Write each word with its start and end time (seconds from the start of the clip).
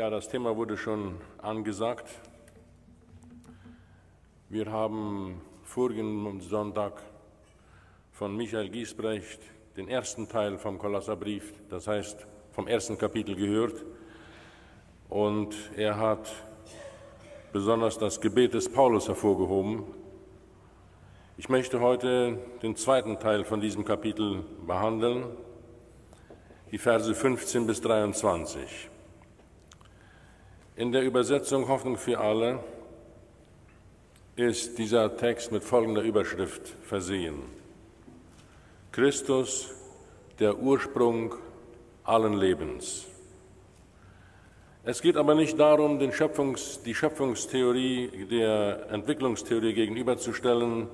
Ja, 0.00 0.08
das 0.08 0.30
Thema 0.30 0.56
wurde 0.56 0.78
schon 0.78 1.16
angesagt. 1.42 2.08
Wir 4.48 4.72
haben 4.72 5.42
vorigen 5.62 6.40
Sonntag 6.40 7.02
von 8.10 8.34
Michael 8.34 8.70
Giesbrecht 8.70 9.42
den 9.76 9.88
ersten 9.88 10.26
Teil 10.26 10.56
vom 10.56 10.78
Kolosserbrief, 10.78 11.52
das 11.68 11.86
heißt 11.86 12.26
vom 12.52 12.66
ersten 12.66 12.96
Kapitel 12.96 13.36
gehört. 13.36 13.84
Und 15.10 15.54
er 15.76 15.98
hat 15.98 16.32
besonders 17.52 17.98
das 17.98 18.22
Gebet 18.22 18.54
des 18.54 18.72
Paulus 18.72 19.06
hervorgehoben. 19.06 19.84
Ich 21.36 21.50
möchte 21.50 21.80
heute 21.80 22.38
den 22.62 22.74
zweiten 22.74 23.18
Teil 23.18 23.44
von 23.44 23.60
diesem 23.60 23.84
Kapitel 23.84 24.44
behandeln, 24.66 25.26
die 26.70 26.78
Verse 26.78 27.14
15 27.14 27.66
bis 27.66 27.82
23. 27.82 28.89
In 30.80 30.92
der 30.92 31.02
Übersetzung 31.02 31.68
Hoffnung 31.68 31.98
für 31.98 32.18
alle 32.18 32.58
ist 34.34 34.78
dieser 34.78 35.14
Text 35.14 35.52
mit 35.52 35.62
folgender 35.62 36.00
Überschrift 36.00 36.68
versehen. 36.84 37.42
Christus, 38.90 39.74
der 40.38 40.58
Ursprung 40.58 41.34
allen 42.04 42.32
Lebens. 42.32 43.04
Es 44.82 45.02
geht 45.02 45.18
aber 45.18 45.34
nicht 45.34 45.60
darum, 45.60 45.98
Schöpfungs-, 46.12 46.82
die 46.82 46.94
Schöpfungstheorie 46.94 48.26
der 48.30 48.86
Entwicklungstheorie 48.90 49.74
gegenüberzustellen, 49.74 50.88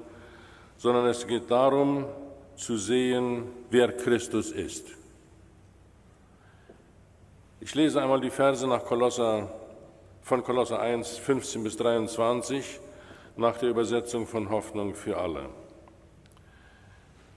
sondern 0.78 1.06
es 1.06 1.24
geht 1.28 1.48
darum 1.48 2.06
zu 2.56 2.76
sehen, 2.76 3.45
wer 3.70 3.92
Christus 3.92 4.50
ist. 4.50 4.88
Ich 7.60 7.73
lese 7.76 8.02
einmal 8.02 8.20
die 8.20 8.30
Verse 8.30 8.66
nach 8.66 8.84
Kolosser 8.84 9.48
von 10.26 10.42
Kolosser 10.42 10.80
1, 10.80 11.18
15 11.18 11.62
bis 11.62 11.76
23 11.76 12.80
nach 13.37 13.59
der 13.59 13.68
Übersetzung 13.68 14.26
von 14.26 14.51
Hoffnung 14.51 14.96
für 14.96 15.18
alle. 15.18 15.48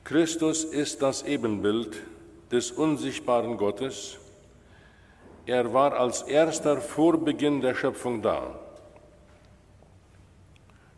Christus 0.03 0.63
ist 0.63 1.03
das 1.03 1.21
Ebenbild 1.21 2.01
des 2.51 2.71
unsichtbaren 2.71 3.57
Gottes. 3.57 4.17
Er 5.45 5.71
war 5.71 5.99
als 5.99 6.23
erster 6.23 6.81
vor 6.81 7.23
Beginn 7.23 7.61
der 7.61 7.75
Schöpfung 7.75 8.23
da. 8.23 8.57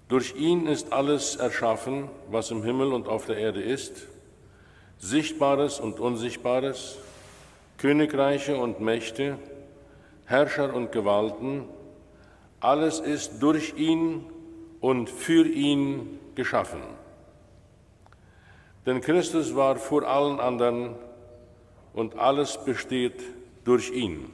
Durch 0.08 0.34
ihn 0.38 0.68
ist 0.68 0.94
alles 0.94 1.36
erschaffen, 1.36 2.08
was 2.30 2.52
im 2.52 2.64
Himmel 2.64 2.94
und 2.94 3.10
auf 3.10 3.26
der 3.26 3.36
Erde 3.36 3.62
ist, 3.62 4.08
Sichtbares 4.98 5.82
und 5.82 6.00
Unsichtbares, 6.00 7.00
Königreiche 7.78 8.56
und 8.56 8.80
Mächte, 8.80 9.38
Herrscher 10.24 10.74
und 10.74 10.94
Gewalten, 10.94 11.66
alles 12.62 13.00
ist 13.00 13.42
durch 13.42 13.74
ihn 13.76 14.26
und 14.80 15.10
für 15.10 15.46
ihn 15.46 16.20
geschaffen. 16.36 16.82
Denn 18.86 19.02
Christus 19.02 19.56
war 19.56 19.76
vor 19.76 20.04
allen 20.08 20.40
anderen 20.40 20.96
und 21.94 22.18
alles 22.18 22.64
besteht 22.64 23.22
durch 23.64 23.92
ihn. 23.92 24.32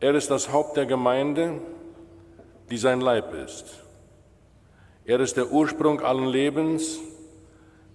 Er 0.00 0.14
ist 0.14 0.30
das 0.30 0.52
Haupt 0.52 0.76
der 0.76 0.86
Gemeinde, 0.86 1.60
die 2.70 2.78
sein 2.78 3.00
Leib 3.00 3.34
ist. 3.34 3.82
Er 5.04 5.20
ist 5.20 5.36
der 5.36 5.50
Ursprung 5.50 6.00
allen 6.00 6.26
Lebens, 6.26 6.98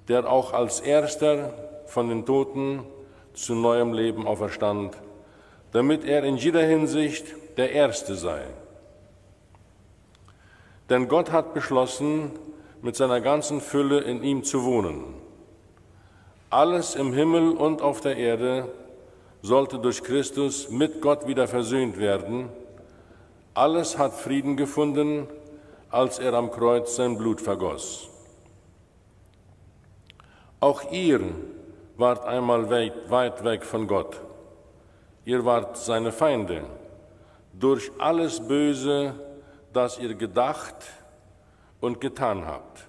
der 0.07 0.29
auch 0.29 0.53
als 0.53 0.79
erster 0.79 1.53
von 1.87 2.09
den 2.09 2.25
Toten 2.25 2.83
zu 3.33 3.55
neuem 3.55 3.93
Leben 3.93 4.27
auferstand, 4.27 4.95
damit 5.71 6.03
er 6.03 6.23
in 6.23 6.37
jeder 6.37 6.63
Hinsicht 6.63 7.35
der 7.57 7.71
Erste 7.71 8.15
sei. 8.15 8.43
Denn 10.89 11.07
Gott 11.07 11.31
hat 11.31 11.53
beschlossen, 11.53 12.31
mit 12.81 12.95
seiner 12.95 13.21
ganzen 13.21 13.61
Fülle 13.61 14.01
in 14.01 14.21
ihm 14.21 14.43
zu 14.43 14.63
wohnen. 14.63 15.15
Alles 16.51 16.95
im 16.95 17.13
Himmel 17.13 17.51
und 17.51 17.81
auf 17.81 18.01
der 18.01 18.15
Erde 18.17 18.69
sollte 19.41 19.79
durch 19.79 20.03
Christus 20.03 20.69
mit 20.69 21.01
Gott 21.01 21.27
wieder 21.27 21.47
versöhnt 21.47 21.97
werden. 21.97 22.49
Alles 23.55 23.97
hat 23.97 24.13
Frieden 24.13 24.55
gefunden, 24.55 25.27
als 25.89 26.19
er 26.19 26.33
am 26.33 26.51
Kreuz 26.51 26.95
sein 26.95 27.17
Blut 27.17 27.41
vergoss. 27.41 28.09
Auch 30.59 30.91
ihr 30.91 31.21
wart 31.97 32.25
einmal 32.25 32.69
weit 32.69 33.43
weg 33.43 33.63
von 33.63 33.87
Gott. 33.87 34.21
Ihr 35.25 35.45
wart 35.45 35.77
seine 35.77 36.11
Feinde 36.11 36.63
durch 37.59 37.91
alles 37.97 38.45
Böse, 38.45 39.13
das 39.73 39.97
ihr 39.99 40.13
gedacht 40.15 40.75
und 41.79 42.01
getan 42.01 42.45
habt. 42.45 42.87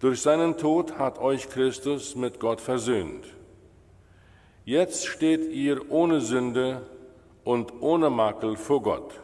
Durch 0.00 0.22
seinen 0.22 0.56
Tod 0.56 0.98
hat 0.98 1.18
euch 1.18 1.48
Christus 1.48 2.14
mit 2.14 2.40
Gott 2.40 2.60
versöhnt. 2.60 3.26
Jetzt 4.64 5.06
steht 5.06 5.50
ihr 5.50 5.90
ohne 5.90 6.20
Sünde 6.20 6.82
und 7.44 7.82
ohne 7.82 8.10
Makel 8.10 8.56
vor 8.56 8.82
Gott. 8.82 9.20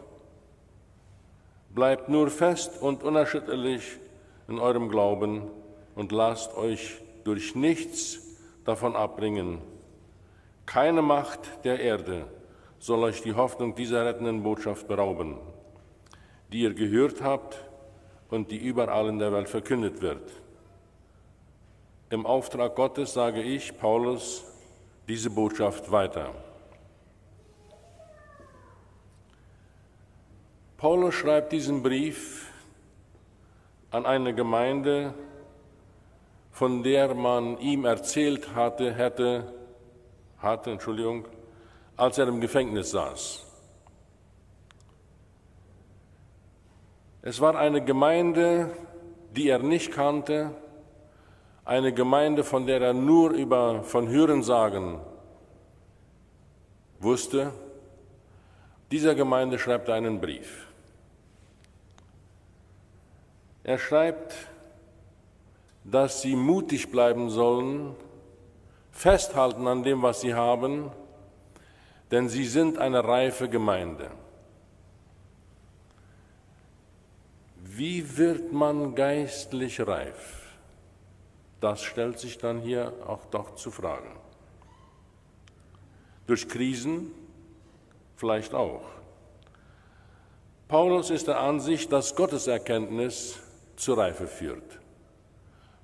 Bleibt 1.74 2.08
nur 2.08 2.30
fest 2.30 2.80
und 2.80 3.02
unerschütterlich 3.02 3.98
in 4.48 4.58
eurem 4.58 4.88
Glauben 4.88 5.42
und 5.94 6.12
lasst 6.12 6.56
euch 6.56 7.00
durch 7.24 7.54
nichts 7.54 8.18
davon 8.64 8.96
abbringen. 8.96 9.58
Keine 10.64 11.02
Macht 11.02 11.40
der 11.64 11.80
Erde 11.80 12.26
soll 12.78 13.02
euch 13.04 13.22
die 13.22 13.34
Hoffnung 13.34 13.74
dieser 13.74 14.04
rettenden 14.04 14.42
Botschaft 14.42 14.88
berauben, 14.88 15.38
die 16.52 16.60
ihr 16.60 16.74
gehört 16.74 17.22
habt 17.22 17.56
und 18.30 18.50
die 18.50 18.58
überall 18.58 19.08
in 19.08 19.18
der 19.18 19.32
Welt 19.32 19.48
verkündet 19.48 20.02
wird. 20.02 20.30
Im 22.10 22.24
Auftrag 22.24 22.76
Gottes 22.76 23.14
sage 23.14 23.42
ich, 23.42 23.76
Paulus, 23.78 24.44
diese 25.08 25.30
Botschaft 25.30 25.90
weiter. 25.90 26.34
Paulus 30.76 31.14
schreibt 31.14 31.52
diesen 31.52 31.82
Brief 31.82 32.52
an 33.90 34.04
eine 34.04 34.34
Gemeinde, 34.34 35.14
von 36.52 36.82
der 36.82 37.14
man 37.14 37.58
ihm 37.58 37.84
erzählt 37.84 38.54
hatte, 38.54 38.94
hätte, 38.94 39.52
hatte, 40.38 40.70
Entschuldigung, 40.70 41.26
als 41.96 42.18
er 42.18 42.28
im 42.28 42.40
Gefängnis 42.40 42.90
saß. 42.90 43.44
Es 47.22 47.40
war 47.40 47.56
eine 47.56 47.82
Gemeinde, 47.84 48.70
die 49.34 49.48
er 49.48 49.58
nicht 49.58 49.92
kannte, 49.92 50.52
eine 51.64 51.92
Gemeinde, 51.92 52.44
von 52.44 52.66
der 52.66 52.80
er 52.80 52.92
nur 52.92 53.30
über 53.30 53.82
von 53.82 54.08
Hörensagen 54.08 55.00
wusste. 57.00 57.52
Dieser 58.92 59.16
Gemeinde 59.16 59.58
schreibt 59.58 59.90
einen 59.90 60.20
Brief. 60.20 60.68
Er 63.64 63.78
schreibt, 63.78 64.32
dass 65.82 66.22
sie 66.22 66.36
mutig 66.36 66.92
bleiben 66.92 67.30
sollen, 67.30 67.96
festhalten 68.92 69.66
an 69.66 69.82
dem, 69.82 70.02
was 70.02 70.20
sie 70.20 70.34
haben 70.34 70.92
denn 72.10 72.28
sie 72.28 72.44
sind 72.44 72.78
eine 72.78 73.04
reife 73.04 73.48
Gemeinde. 73.48 74.10
Wie 77.62 78.16
wird 78.16 78.52
man 78.52 78.94
geistlich 78.94 79.80
reif? 79.86 80.54
Das 81.60 81.82
stellt 81.82 82.18
sich 82.18 82.38
dann 82.38 82.60
hier 82.60 82.92
auch 83.06 83.26
doch 83.26 83.54
zu 83.56 83.70
fragen. 83.70 84.16
Durch 86.26 86.48
Krisen 86.48 87.10
vielleicht 88.16 88.54
auch. 88.54 88.82
Paulus 90.68 91.10
ist 91.10 91.28
der 91.28 91.38
Ansicht, 91.40 91.92
dass 91.92 92.16
Gottes 92.16 92.46
Erkenntnis 92.46 93.38
zur 93.76 93.98
Reife 93.98 94.26
führt. 94.26 94.80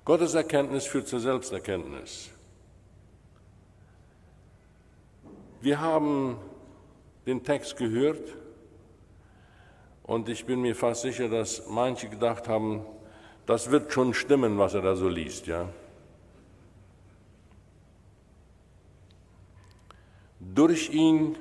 Gottes 0.03 0.33
Erkenntnis 0.33 0.85
führt 0.85 1.07
zur 1.07 1.21
Selbsterkenntnis. 1.21 2.32
Wir 5.63 5.79
haben 5.79 6.35
den 7.25 7.41
Text 7.41 7.77
gehört 7.77 8.35
und 10.03 10.27
ich 10.27 10.45
bin 10.45 10.61
mir 10.61 10.75
fast 10.75 11.03
sicher, 11.03 11.29
dass 11.29 11.69
manche 11.69 12.09
gedacht 12.09 12.49
haben, 12.49 12.85
das 13.45 13.71
wird 13.71 13.93
schon 13.93 14.13
stimmen, 14.13 14.57
was 14.57 14.73
er 14.73 14.81
da 14.81 14.97
so 14.97 15.07
liest, 15.07 15.47
ja. 15.47 15.69
Durch 20.41 20.89
ihn, 20.89 21.37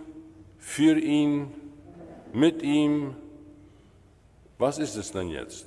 für 0.56 0.96
ihn, 0.96 1.52
mit 2.32 2.62
ihm, 2.62 3.16
was 4.56 4.78
ist 4.78 4.94
es 4.94 5.10
denn 5.10 5.30
jetzt? 5.30 5.66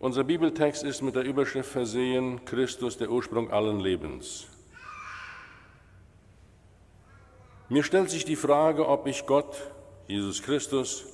Unser 0.00 0.24
Bibeltext 0.24 0.82
ist 0.82 1.02
mit 1.02 1.14
der 1.14 1.22
Überschrift 1.22 1.70
versehen, 1.70 2.44
Christus, 2.44 2.98
der 2.98 3.12
Ursprung 3.12 3.48
allen 3.52 3.78
Lebens. 3.78 4.48
Mir 7.72 7.82
stellt 7.82 8.10
sich 8.10 8.26
die 8.26 8.36
Frage, 8.36 8.86
ob 8.86 9.06
ich 9.06 9.24
Gott, 9.24 9.72
Jesus 10.06 10.42
Christus, 10.42 11.06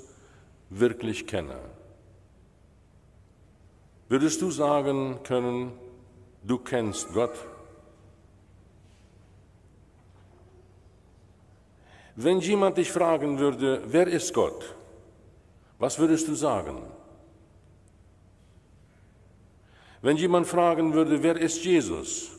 wirklich 0.71 1.25
kenne. 1.25 1.57
Würdest 4.09 4.43
du 4.43 4.51
sagen 4.51 5.21
können, 5.23 5.71
du 6.43 6.59
kennst 6.59 7.15
Gott? 7.15 7.37
Wenn 12.17 12.41
jemand 12.41 12.77
dich 12.77 12.91
fragen 12.91 13.39
würde, 13.39 13.85
wer 13.87 14.09
ist 14.09 14.35
Gott? 14.35 14.75
Was 15.79 16.01
würdest 16.01 16.27
du 16.27 16.35
sagen? 16.35 16.83
Wenn 20.03 20.17
jemand 20.17 20.49
fragen 20.49 20.93
würde, 20.93 21.23
wer 21.23 21.37
ist 21.37 21.65
Jesus? 21.65 22.33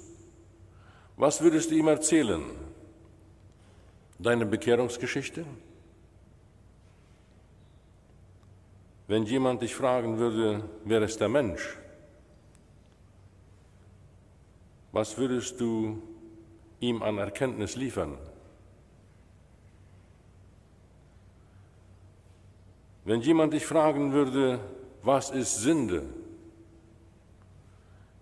Was 1.15 1.41
würdest 1.41 1.71
du 1.71 1.75
ihm 1.75 1.87
erzählen? 1.87 2.68
Deine 4.19 4.45
Bekehrungsgeschichte? 4.45 5.45
Wenn 9.07 9.23
jemand 9.23 9.61
dich 9.61 9.73
fragen 9.73 10.17
würde, 10.19 10.69
wer 10.83 11.01
ist 11.01 11.21
der 11.21 11.29
Mensch? 11.29 11.77
Was 14.91 15.17
würdest 15.17 15.59
du 15.61 16.01
ihm 16.81 17.01
an 17.01 17.17
Erkenntnis 17.17 17.77
liefern? 17.77 18.17
Wenn 23.05 23.21
jemand 23.21 23.53
dich 23.53 23.65
fragen 23.65 24.11
würde, 24.11 24.59
was 25.01 25.31
ist 25.31 25.61
Sünde? 25.61 26.03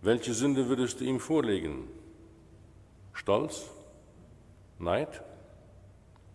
Welche 0.01 0.33
Sünde 0.33 0.69
würdest 0.69 1.00
du 1.00 1.05
ihm 1.05 1.19
vorlegen? 1.19 1.88
Stolz? 3.13 3.65
Neid? 4.77 5.23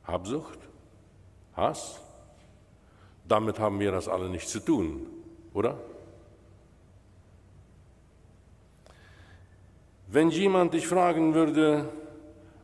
Habsucht? 0.05 0.59
Hass? 1.55 2.01
Damit 3.27 3.59
haben 3.59 3.79
wir 3.81 3.93
das 3.93 4.09
alle 4.09 4.29
nichts 4.29 4.51
zu 4.51 4.61
tun, 4.61 5.07
oder? 5.55 5.79
Wenn 10.09 10.31
jemand 10.31 10.75
dich 10.75 10.87
fragen 10.87 11.35
würde, 11.35 11.89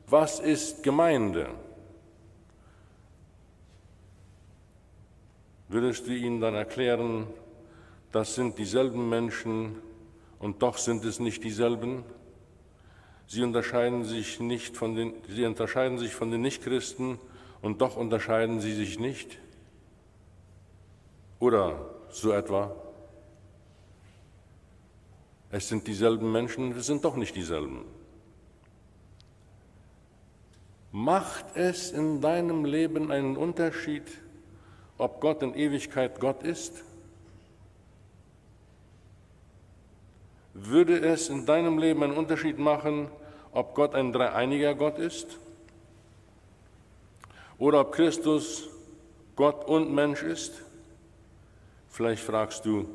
was 0.07 0.41
ist 0.41 0.83
Gemeinde? 0.83 1.49
Würdest 5.69 6.07
du 6.07 6.13
ihm 6.13 6.41
dann 6.41 6.55
erklären, 6.55 7.27
das 8.13 8.35
sind 8.35 8.59
dieselben 8.59 9.09
Menschen 9.09 9.77
und 10.39 10.63
doch 10.63 10.79
sind 10.79 11.05
es 11.05 11.21
nicht 11.21 11.45
dieselben? 11.45 12.05
Sie 13.27 13.43
unterscheiden 13.43 14.05
sich, 14.05 14.41
nicht 14.41 14.77
von 14.77 14.95
den, 14.95 15.15
sie 15.29 15.45
unterscheiden 15.45 15.99
sich 15.99 16.15
von 16.15 16.31
den 16.31 16.41
Nichtchristen 16.41 17.19
und 17.63 17.81
doch 17.81 17.97
unterscheiden 17.97 18.61
sie 18.61 18.75
sich 18.75 18.99
nicht? 18.99 19.39
Oder 21.39 21.79
so 22.11 22.33
etwa? 22.33 22.75
Es 25.51 25.69
sind 25.69 25.87
dieselben 25.87 26.31
Menschen, 26.31 26.73
es 26.73 26.87
sind 26.87 27.05
doch 27.05 27.17
nicht 27.17 27.35
dieselben. 27.35 27.85
Macht 30.93 31.57
es 31.57 31.91
in 31.91 32.21
deinem 32.21 32.65
Leben 32.65 33.11
einen 33.11 33.37
Unterschied, 33.37 34.05
ob 34.97 35.21
Gott 35.21 35.43
in 35.43 35.55
Ewigkeit 35.55 36.19
Gott 36.19 36.43
ist? 36.43 36.85
Würde 40.55 40.99
es 40.99 41.29
in 41.29 41.47
deinem 41.47 41.79
Leben 41.79 42.03
einen 42.03 42.17
Unterschied 42.17 42.59
machen, 42.59 43.09
ob 43.53 43.75
Gott 43.75 43.95
ein 43.95 44.13
dreieiniger 44.13 44.75
Gott 44.75 44.99
ist? 44.99 45.39
Oder 47.59 47.81
ob 47.81 47.93
Christus 47.93 48.69
Gott 49.37 49.67
und 49.67 49.93
Mensch 49.93 50.23
ist? 50.23 50.63
Vielleicht 51.89 52.23
fragst 52.23 52.65
du, 52.65 52.89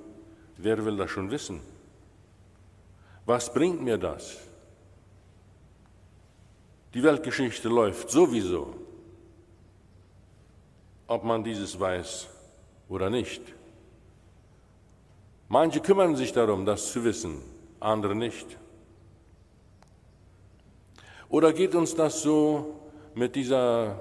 wer 0.58 0.84
will 0.86 0.98
das 0.98 1.12
schon 1.12 1.30
wissen? 1.30 1.62
Was 3.26 3.54
bringt 3.54 3.82
mir 3.82 3.98
das? 3.98 4.38
Die 6.94 7.04
Weltgeschichte 7.04 7.70
läuft 7.70 8.10
sowieso 8.10 8.84
ob 11.08 11.24
man 11.24 11.44
dieses 11.44 11.80
weiß 11.80 12.28
oder 12.90 13.10
nicht. 13.10 13.42
Manche 15.48 15.80
kümmern 15.80 16.16
sich 16.16 16.34
darum, 16.34 16.66
das 16.66 16.92
zu 16.92 17.04
wissen, 17.04 17.42
andere 17.80 18.16
nicht. 18.16 18.58
Oder 21.30 21.54
geht 21.54 21.76
uns 21.76 21.96
das 21.96 22.22
so 22.22 22.80
mit 23.14 23.36
dieser 23.36 24.00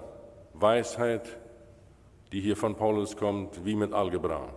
Weisheit, 0.62 1.36
die 2.32 2.40
hier 2.40 2.56
von 2.56 2.76
Paulus 2.76 3.16
kommt, 3.16 3.64
wie 3.64 3.74
mit 3.74 3.92
Algebra? 3.92 4.48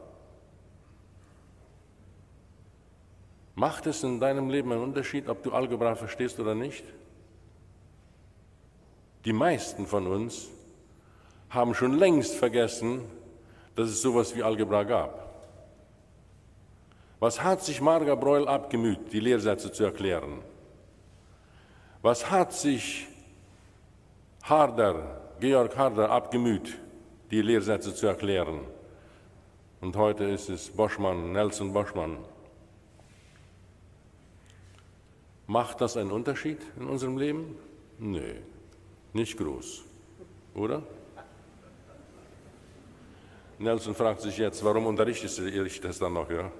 Macht 3.56 3.88
es 3.88 4.04
in 4.04 4.20
deinem 4.20 4.50
Leben 4.50 4.72
einen 4.72 4.84
Unterschied, 4.84 5.28
ob 5.30 5.42
du 5.44 5.52
Algebra 5.52 5.96
verstehst 5.96 6.40
oder 6.40 6.56
nicht? 6.56 6.84
Die 9.24 9.34
meisten 9.34 9.88
von 9.88 10.08
uns 10.08 10.50
haben 11.50 11.74
schon 11.74 11.98
längst 11.98 12.36
vergessen, 12.36 13.02
dass 13.76 13.90
es 13.90 14.02
sowas 14.02 14.36
wie 14.36 14.44
Algebra 14.44 14.84
gab. 14.84 15.26
Was 17.20 17.42
hat 17.42 17.64
sich 17.64 17.82
Marga 17.82 18.16
Breul 18.16 18.48
abgemüht, 18.48 19.12
die 19.12 19.20
Lehrsätze 19.20 19.72
zu 19.72 19.86
erklären? 19.86 20.42
Was 22.02 22.30
hat 22.30 22.54
sich 22.54 23.08
Harder, 24.44 25.15
Georg 25.40 25.76
Harder 25.76 26.10
abgemüht, 26.10 26.78
die 27.30 27.42
Lehrsätze 27.42 27.94
zu 27.94 28.08
erklären? 28.08 28.62
Und 29.82 29.96
heute 29.98 30.24
ist 30.24 30.50
es 30.50 30.70
Boschmann, 30.70 31.34
Nelson 31.34 31.74
Boschmann. 31.74 32.18
Macht 35.48 35.82
das 35.82 35.98
einen 35.98 36.12
Unterschied 36.12 36.60
in 36.80 36.88
unserem 36.88 37.18
Leben? 37.18 37.58
Nö, 38.00 38.36
nicht 39.14 39.38
groß, 39.38 39.84
oder? 40.56 40.82
Nelson 43.60 43.94
fragt 43.94 44.22
sich 44.22 44.38
jetzt, 44.38 44.64
warum 44.64 44.88
unterrichtest 44.88 45.38
du 45.40 45.70
das 45.82 46.00
dann 46.00 46.14
noch? 46.14 46.30
Ja? 46.30 46.52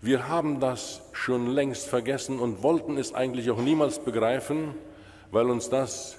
Wir 0.00 0.28
haben 0.28 0.60
das 0.60 1.02
schon 1.12 1.48
längst 1.48 1.88
vergessen 1.88 2.38
und 2.38 2.62
wollten 2.62 2.96
es 2.98 3.12
eigentlich 3.12 3.50
auch 3.50 3.58
niemals 3.58 3.98
begreifen, 3.98 4.74
weil 5.32 5.50
uns 5.50 5.70
das 5.70 6.18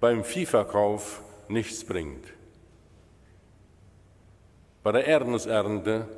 beim 0.00 0.24
Viehverkauf 0.24 1.20
nichts 1.48 1.84
bringt. 1.84 2.24
Bei 4.82 4.92
der 4.92 5.06
Erdnussernte 5.06 6.08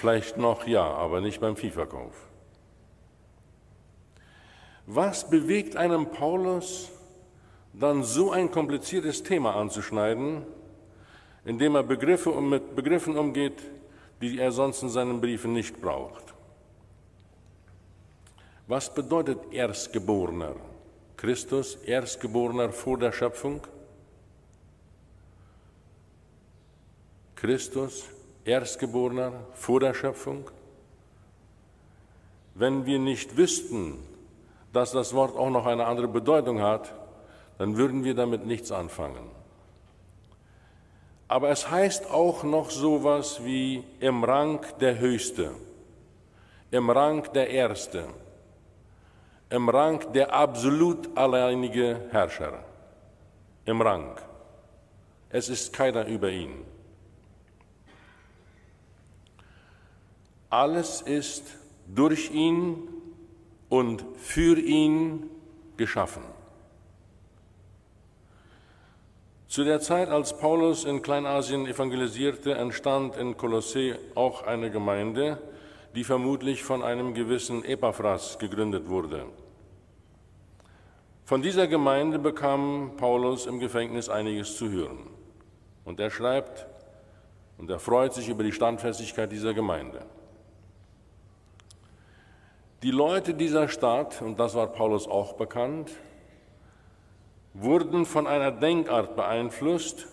vielleicht 0.00 0.38
noch 0.38 0.66
ja, 0.66 0.84
aber 0.84 1.20
nicht 1.20 1.40
beim 1.40 1.56
Viehverkauf. 1.56 2.12
Was 4.86 5.30
bewegt 5.30 5.76
einem 5.76 6.06
Paulus, 6.06 6.90
dann 7.72 8.02
so 8.02 8.32
ein 8.32 8.50
kompliziertes 8.50 9.22
Thema 9.22 9.54
anzuschneiden, 9.54 10.42
indem 11.44 11.76
er 11.76 11.84
Begriffe 11.84 12.32
mit 12.40 12.74
Begriffen 12.74 13.16
umgeht, 13.16 13.62
die 14.20 14.38
er 14.40 14.50
sonst 14.50 14.82
in 14.82 14.88
seinen 14.88 15.20
Briefen 15.20 15.52
nicht 15.52 15.80
braucht. 15.80 16.34
Was 18.70 18.88
bedeutet 18.88 19.52
Erstgeborener? 19.52 20.54
Christus, 21.16 21.74
Erstgeborener 21.74 22.70
vor 22.70 22.98
der 22.98 23.10
Schöpfung? 23.10 23.66
Christus, 27.34 28.04
Erstgeborener 28.44 29.32
vor 29.54 29.80
der 29.80 29.92
Schöpfung? 29.92 30.48
Wenn 32.54 32.86
wir 32.86 33.00
nicht 33.00 33.36
wüssten, 33.36 33.98
dass 34.72 34.92
das 34.92 35.14
Wort 35.14 35.36
auch 35.36 35.50
noch 35.50 35.66
eine 35.66 35.86
andere 35.86 36.06
Bedeutung 36.06 36.60
hat, 36.60 36.94
dann 37.58 37.76
würden 37.76 38.04
wir 38.04 38.14
damit 38.14 38.46
nichts 38.46 38.70
anfangen. 38.70 39.32
Aber 41.26 41.50
es 41.50 41.68
heißt 41.68 42.08
auch 42.08 42.44
noch 42.44 42.70
sowas 42.70 43.44
wie 43.44 43.82
im 43.98 44.22
Rang 44.22 44.64
der 44.78 45.00
Höchste, 45.00 45.56
im 46.70 46.88
Rang 46.88 47.32
der 47.32 47.50
Erste, 47.50 48.04
im 49.50 49.68
Rang 49.68 50.12
der 50.12 50.32
absolut 50.32 51.16
alleinige 51.16 52.08
Herrscher, 52.10 52.64
im 53.64 53.82
Rang. 53.82 54.16
Es 55.28 55.48
ist 55.48 55.72
keiner 55.72 56.06
über 56.06 56.30
ihn. 56.30 56.64
Alles 60.48 61.02
ist 61.02 61.44
durch 61.86 62.30
ihn 62.30 62.88
und 63.68 64.04
für 64.16 64.58
ihn 64.58 65.30
geschaffen. 65.76 66.22
Zu 69.46 69.64
der 69.64 69.80
Zeit, 69.80 70.08
als 70.08 70.36
Paulus 70.38 70.84
in 70.84 71.02
Kleinasien 71.02 71.66
evangelisierte, 71.66 72.54
entstand 72.54 73.16
in 73.16 73.36
Kolossee 73.36 73.96
auch 74.14 74.44
eine 74.44 74.70
Gemeinde, 74.70 75.38
die 75.96 76.04
vermutlich 76.04 76.62
von 76.62 76.84
einem 76.84 77.14
gewissen 77.14 77.64
Epaphras 77.64 78.38
gegründet 78.38 78.88
wurde. 78.88 79.26
Von 81.30 81.42
dieser 81.42 81.68
Gemeinde 81.68 82.18
bekam 82.18 82.94
Paulus 82.96 83.46
im 83.46 83.60
Gefängnis 83.60 84.08
einiges 84.08 84.56
zu 84.56 84.68
hören. 84.68 85.06
Und 85.84 86.00
er 86.00 86.10
schreibt, 86.10 86.66
und 87.56 87.70
er 87.70 87.78
freut 87.78 88.12
sich 88.14 88.28
über 88.28 88.42
die 88.42 88.50
Standfestigkeit 88.50 89.30
dieser 89.30 89.54
Gemeinde. 89.54 90.04
Die 92.82 92.90
Leute 92.90 93.34
dieser 93.34 93.68
Stadt, 93.68 94.20
und 94.22 94.40
das 94.40 94.56
war 94.56 94.66
Paulus 94.66 95.06
auch 95.06 95.34
bekannt, 95.34 95.92
wurden 97.54 98.06
von 98.06 98.26
einer 98.26 98.50
Denkart 98.50 99.14
beeinflusst, 99.14 100.08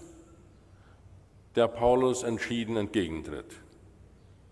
der 1.56 1.68
Paulus 1.68 2.22
entschieden 2.22 2.78
entgegentritt. 2.78 3.56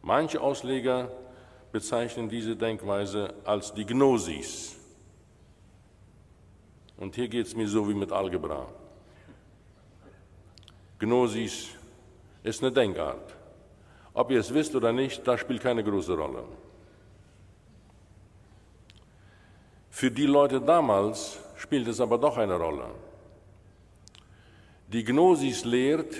Manche 0.01 0.41
Ausleger 0.41 1.11
bezeichnen 1.71 2.27
diese 2.27 2.55
Denkweise 2.55 3.35
als 3.43 3.71
die 3.75 3.85
Gnosis. 3.85 4.79
Und 6.97 7.15
hier 7.15 7.27
geht 7.27 7.47
es 7.47 7.55
mir 7.55 7.67
so 7.67 7.87
wie 7.89 7.93
mit 7.93 8.11
Algebra. 8.11 8.67
Gnosis 10.99 11.69
ist 12.43 12.63
eine 12.63 12.71
Denkart. 12.71 13.35
Ob 14.13 14.31
ihr 14.31 14.39
es 14.39 14.53
wisst 14.53 14.75
oder 14.75 14.93
nicht, 14.93 15.27
das 15.27 15.41
spielt 15.41 15.61
keine 15.61 15.83
große 15.83 16.13
Rolle. 16.13 16.43
Für 19.89 20.09
die 20.09 20.25
Leute 20.25 20.61
damals 20.61 21.37
spielt 21.57 21.87
es 21.87 21.99
aber 21.99 22.17
doch 22.17 22.37
eine 22.37 22.55
Rolle. 22.55 22.85
Die 24.87 25.03
Gnosis 25.03 25.65
lehrt, 25.65 26.15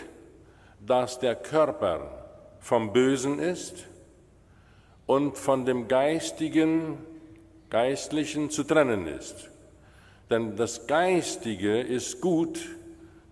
dass 0.86 1.20
der 1.20 1.36
Körper 1.36 2.26
vom 2.60 2.92
Bösen 2.92 3.40
ist 3.40 3.86
und 5.06 5.38
von 5.38 5.66
dem 5.66 5.88
Geistigen, 5.88 6.98
Geistlichen 7.70 8.50
zu 8.50 8.64
trennen 8.64 9.08
ist. 9.08 9.50
Denn 10.30 10.56
das 10.56 10.88
Geistige 10.88 11.80
ist 11.82 12.22
gut, 12.22 12.60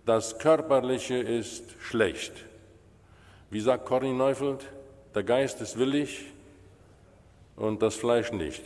das 0.06 0.38
Körperliche 0.38 1.16
ist 1.16 1.64
schlecht. 1.80 2.32
Wie 3.50 3.60
sagt 3.60 3.86
Corny 3.86 4.12
Neufeld? 4.12 4.64
Der 5.14 5.22
Geist 5.22 5.60
ist 5.60 5.78
willig 5.78 6.32
und 7.56 7.82
das 7.82 7.94
Fleisch 7.94 8.32
nicht. 8.32 8.64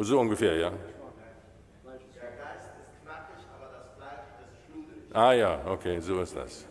So 0.00 0.20
ungefähr, 0.20 0.56
ja. 0.56 0.70
Der 0.70 0.78
Geist 0.78 2.68
ist 2.78 3.02
knackig, 3.02 3.44
aber 3.56 3.70
das 3.76 3.96
Fleisch 3.96 4.26
ist 4.40 4.72
schludrig. 4.72 5.16
Ah 5.16 5.32
ja, 5.32 5.60
okay, 5.66 6.00
so 6.00 6.20
ist 6.20 6.36
das. 6.36 6.64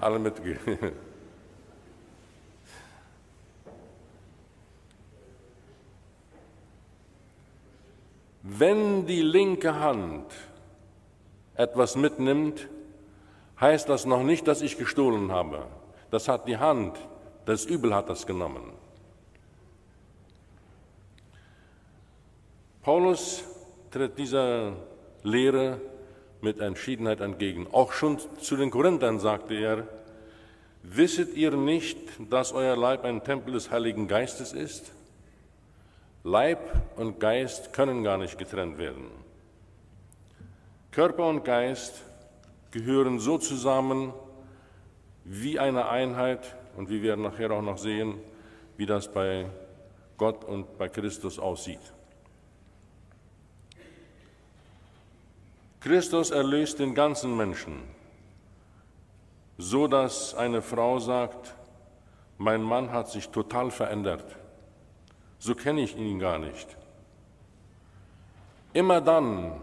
Alle 0.00 0.18
mitgehen. 0.18 0.58
Wenn 8.58 9.06
die 9.06 9.22
linke 9.22 9.80
Hand 9.80 10.26
etwas 11.54 11.96
mitnimmt, 11.96 12.68
heißt 13.58 13.88
das 13.88 14.04
noch 14.04 14.22
nicht, 14.22 14.46
dass 14.46 14.60
ich 14.60 14.76
gestohlen 14.76 15.32
habe. 15.32 15.64
Das 16.10 16.28
hat 16.28 16.46
die 16.46 16.58
Hand, 16.58 16.98
das 17.46 17.64
Übel 17.64 17.94
hat 17.94 18.10
das 18.10 18.26
genommen. 18.26 18.74
Paulus 22.82 23.44
tritt 23.90 24.18
dieser 24.18 24.72
Lehre 25.22 25.80
mit 26.42 26.60
Entschiedenheit 26.60 27.20
entgegen. 27.20 27.68
Auch 27.72 27.92
schon 27.92 28.18
zu 28.38 28.56
den 28.56 28.70
Korinthern 28.70 29.18
sagte 29.18 29.54
er, 29.54 29.86
wisset 30.82 31.34
ihr 31.36 31.52
nicht, 31.52 31.98
dass 32.28 32.52
euer 32.52 32.76
Leib 32.76 33.04
ein 33.04 33.24
Tempel 33.24 33.54
des 33.54 33.70
Heiligen 33.70 34.08
Geistes 34.08 34.52
ist? 34.52 34.92
Leib 36.24 36.60
und 36.96 37.18
Geist 37.18 37.72
können 37.72 38.04
gar 38.04 38.16
nicht 38.16 38.38
getrennt 38.38 38.78
werden. 38.78 39.10
Körper 40.92 41.28
und 41.28 41.44
Geist 41.44 42.00
gehören 42.70 43.18
so 43.18 43.38
zusammen 43.38 44.12
wie 45.24 45.58
eine 45.58 45.88
Einheit 45.88 46.54
und 46.76 46.88
wir 46.90 47.02
werden 47.02 47.22
nachher 47.22 47.50
auch 47.50 47.62
noch 47.62 47.78
sehen, 47.78 48.20
wie 48.76 48.86
das 48.86 49.12
bei 49.12 49.46
Gott 50.16 50.44
und 50.44 50.78
bei 50.78 50.88
Christus 50.88 51.40
aussieht. 51.40 51.80
Christus 55.80 56.30
erlöst 56.30 56.78
den 56.78 56.94
ganzen 56.94 57.36
Menschen, 57.36 57.82
so 59.58 59.88
dass 59.88 60.36
eine 60.36 60.62
Frau 60.62 61.00
sagt, 61.00 61.56
mein 62.38 62.62
Mann 62.62 62.92
hat 62.92 63.10
sich 63.10 63.28
total 63.30 63.72
verändert 63.72 64.24
so 65.42 65.56
kenne 65.56 65.82
ich 65.82 65.96
ihn 65.96 66.20
gar 66.20 66.38
nicht. 66.38 66.68
Immer 68.72 69.00
dann, 69.00 69.60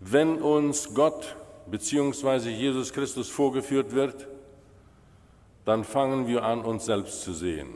wenn 0.00 0.42
uns 0.42 0.92
Gott 0.92 1.36
bzw. 1.70 2.50
Jesus 2.50 2.92
Christus 2.92 3.28
vorgeführt 3.28 3.92
wird, 3.92 4.26
dann 5.64 5.84
fangen 5.84 6.26
wir 6.26 6.42
an, 6.42 6.64
uns 6.64 6.86
selbst 6.86 7.22
zu 7.22 7.32
sehen. 7.32 7.68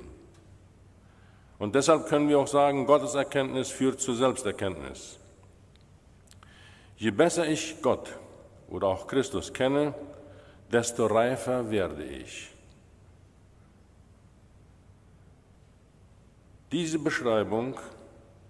Und 1.61 1.77
deshalb 1.77 2.09
können 2.09 2.29
wir 2.29 2.41
auch 2.41 2.49
sagen, 2.49 2.85
Gottes 2.85 3.15
Erkenntnis 3.15 3.71
führt 3.71 4.01
zur 4.01 4.17
Selbsterkenntnis. 4.17 5.21
Je 6.97 7.13
besser 7.13 7.47
ich 7.47 7.81
Gott 7.81 8.11
oder 8.69 8.89
auch 8.89 9.07
Christus 9.07 9.53
kenne, 9.53 9.95
desto 10.73 11.07
reifer 11.07 11.71
werde 11.71 12.03
ich. 12.03 12.54
Diese 16.75 16.99
Beschreibung 16.99 17.77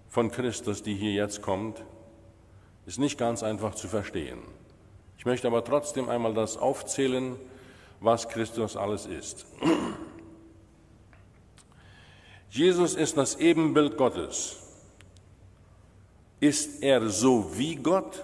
von 0.09 0.31
Christus, 0.31 0.81
die 0.81 0.95
hier 0.95 1.13
jetzt 1.13 1.43
kommt, 1.43 1.83
ist 2.87 2.97
nicht 2.97 3.19
ganz 3.19 3.43
einfach 3.43 3.75
zu 3.75 3.87
verstehen. 3.87 4.39
Ich 5.19 5.27
möchte 5.27 5.45
aber 5.45 5.63
trotzdem 5.63 6.09
einmal 6.09 6.33
das 6.33 6.57
aufzählen, 6.57 7.35
was 7.99 8.27
Christus 8.27 8.77
alles 8.77 9.05
ist. 9.05 9.45
Jesus 12.49 12.95
ist 12.95 13.15
das 13.15 13.35
Ebenbild 13.35 13.95
Gottes. 13.95 14.57
Ist 16.39 16.81
er 16.81 17.07
so 17.07 17.55
wie 17.55 17.75
Gott 17.75 18.23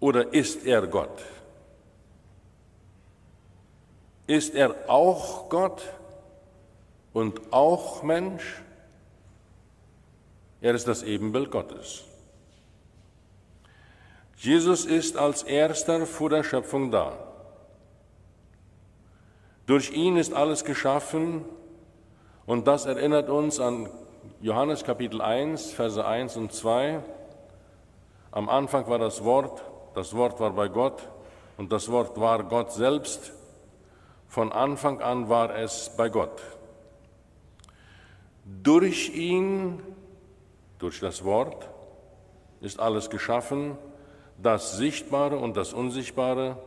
oder 0.00 0.34
ist 0.34 0.66
er 0.66 0.88
Gott? 0.88 1.22
Ist 4.26 4.52
er 4.56 4.90
auch 4.90 5.48
Gott 5.48 5.80
und 7.12 7.52
auch 7.52 8.02
Mensch. 8.02 8.62
Er 10.60 10.74
ist 10.74 10.86
das 10.86 11.02
Ebenbild 11.02 11.50
Gottes. 11.50 12.04
Jesus 14.36 14.84
ist 14.84 15.16
als 15.16 15.42
erster 15.42 16.06
vor 16.06 16.30
der 16.30 16.42
Schöpfung 16.42 16.90
da. 16.90 17.16
Durch 19.66 19.92
ihn 19.92 20.16
ist 20.16 20.32
alles 20.32 20.64
geschaffen 20.64 21.44
und 22.46 22.66
das 22.66 22.86
erinnert 22.86 23.28
uns 23.28 23.60
an 23.60 23.88
Johannes 24.40 24.82
Kapitel 24.82 25.20
1, 25.20 25.72
Verse 25.72 26.04
1 26.04 26.36
und 26.36 26.52
2. 26.52 27.00
Am 28.32 28.48
Anfang 28.48 28.88
war 28.88 28.98
das 28.98 29.22
Wort, 29.22 29.62
das 29.94 30.16
Wort 30.16 30.40
war 30.40 30.50
bei 30.50 30.68
Gott 30.68 31.08
und 31.56 31.70
das 31.70 31.90
Wort 31.90 32.18
war 32.18 32.42
Gott 32.42 32.72
selbst. 32.72 33.32
Von 34.26 34.50
Anfang 34.50 35.00
an 35.00 35.28
war 35.28 35.54
es 35.56 35.92
bei 35.96 36.08
Gott. 36.08 36.42
Durch 38.44 39.14
ihn, 39.14 39.80
durch 40.78 41.00
das 41.00 41.24
Wort, 41.24 41.68
ist 42.60 42.80
alles 42.80 43.10
geschaffen, 43.10 43.76
das 44.42 44.76
Sichtbare 44.76 45.36
und 45.38 45.56
das 45.56 45.72
Unsichtbare, 45.72 46.58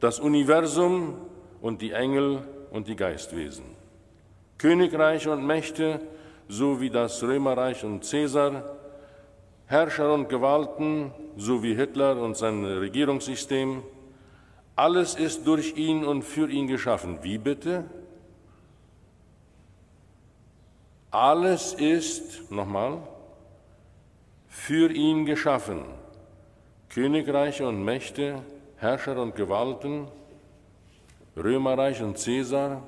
das 0.00 0.20
Universum 0.20 1.16
und 1.60 1.82
die 1.82 1.92
Engel 1.92 2.42
und 2.70 2.88
die 2.88 2.96
Geistwesen, 2.96 3.64
Königreiche 4.56 5.30
und 5.30 5.46
Mächte 5.46 6.00
sowie 6.48 6.90
das 6.90 7.22
Römerreich 7.22 7.84
und 7.84 8.04
Cäsar, 8.04 8.62
Herrscher 9.66 10.14
und 10.14 10.28
Gewalten 10.28 11.12
sowie 11.36 11.74
Hitler 11.74 12.16
und 12.16 12.36
sein 12.36 12.64
Regierungssystem, 12.64 13.82
alles 14.76 15.14
ist 15.14 15.46
durch 15.46 15.76
ihn 15.76 16.04
und 16.04 16.22
für 16.22 16.48
ihn 16.48 16.68
geschaffen. 16.68 17.18
Wie 17.22 17.36
bitte? 17.36 17.84
Alles 21.10 21.72
ist, 21.72 22.50
nochmal, 22.50 22.98
für 24.48 24.92
ihn 24.92 25.24
geschaffen. 25.24 25.84
Königreiche 26.90 27.66
und 27.66 27.82
Mächte, 27.84 28.42
Herrscher 28.76 29.20
und 29.20 29.34
Gewalten, 29.34 30.08
Römerreich 31.36 32.02
und 32.02 32.18
Cäsar, 32.18 32.82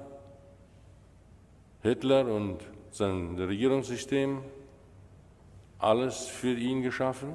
Hitler 1.82 2.26
und 2.26 2.58
sein 2.90 3.38
Regierungssystem, 3.38 4.42
alles 5.78 6.26
für 6.26 6.52
ihn 6.52 6.82
geschaffen. 6.82 7.32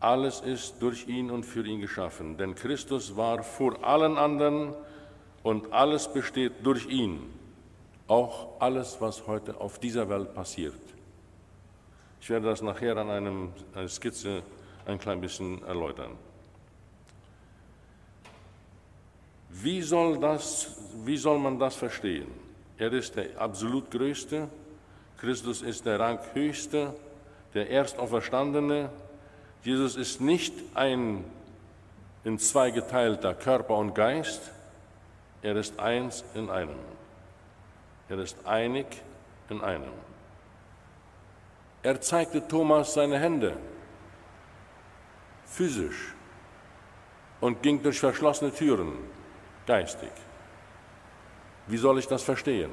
Alles 0.00 0.40
ist 0.40 0.82
durch 0.82 1.06
ihn 1.08 1.30
und 1.30 1.44
für 1.44 1.66
ihn 1.66 1.80
geschaffen, 1.80 2.36
denn 2.36 2.54
Christus 2.54 3.16
war 3.16 3.42
vor 3.42 3.84
allen 3.84 4.18
anderen 4.18 4.74
und 5.46 5.72
alles 5.72 6.08
besteht 6.12 6.54
durch 6.64 6.86
ihn. 6.86 7.20
Auch 8.08 8.60
alles, 8.60 8.96
was 8.98 9.28
heute 9.28 9.60
auf 9.60 9.78
dieser 9.78 10.08
Welt 10.08 10.34
passiert, 10.34 10.74
Ich 12.20 12.28
werde 12.30 12.46
das 12.46 12.62
nachher 12.62 12.96
an 12.96 13.08
einem, 13.08 13.52
einer 13.72 13.88
Skizze 13.88 14.42
ein 14.86 14.98
klein 14.98 15.20
bisschen 15.20 15.62
erläutern. 15.62 16.18
Wie 19.50 19.82
soll, 19.82 20.18
das, 20.18 20.76
wie 21.04 21.16
soll 21.16 21.38
man 21.38 21.60
das 21.60 21.76
verstehen? 21.76 22.26
Er 22.76 22.92
ist 22.92 23.14
der 23.14 23.40
absolut 23.40 23.88
Größte, 23.92 24.48
Christus 25.18 25.62
ist 25.62 25.86
der 25.86 26.00
Ranghöchste, 26.00 26.92
der 27.54 27.70
Erstauferstandene. 27.70 28.90
Jesus 29.62 29.94
ist 29.94 30.20
nicht 30.20 30.54
ein 30.74 31.24
in 32.24 32.40
zwei 32.40 32.72
geteilter 32.72 33.34
Körper 33.34 33.76
und 33.76 33.94
Geist, 33.94 34.50
er 35.46 35.54
ist 35.54 35.78
eins 35.78 36.24
in 36.34 36.50
einem. 36.50 36.74
Er 38.08 38.18
ist 38.18 38.36
einig 38.44 38.86
in 39.48 39.60
einem. 39.60 39.92
Er 41.84 42.00
zeigte 42.00 42.48
Thomas 42.48 42.94
seine 42.94 43.16
Hände, 43.20 43.56
physisch, 45.44 46.14
und 47.40 47.62
ging 47.62 47.80
durch 47.80 48.00
verschlossene 48.00 48.52
Türen, 48.52 48.94
geistig. 49.66 50.10
Wie 51.68 51.76
soll 51.76 52.00
ich 52.00 52.08
das 52.08 52.24
verstehen? 52.24 52.72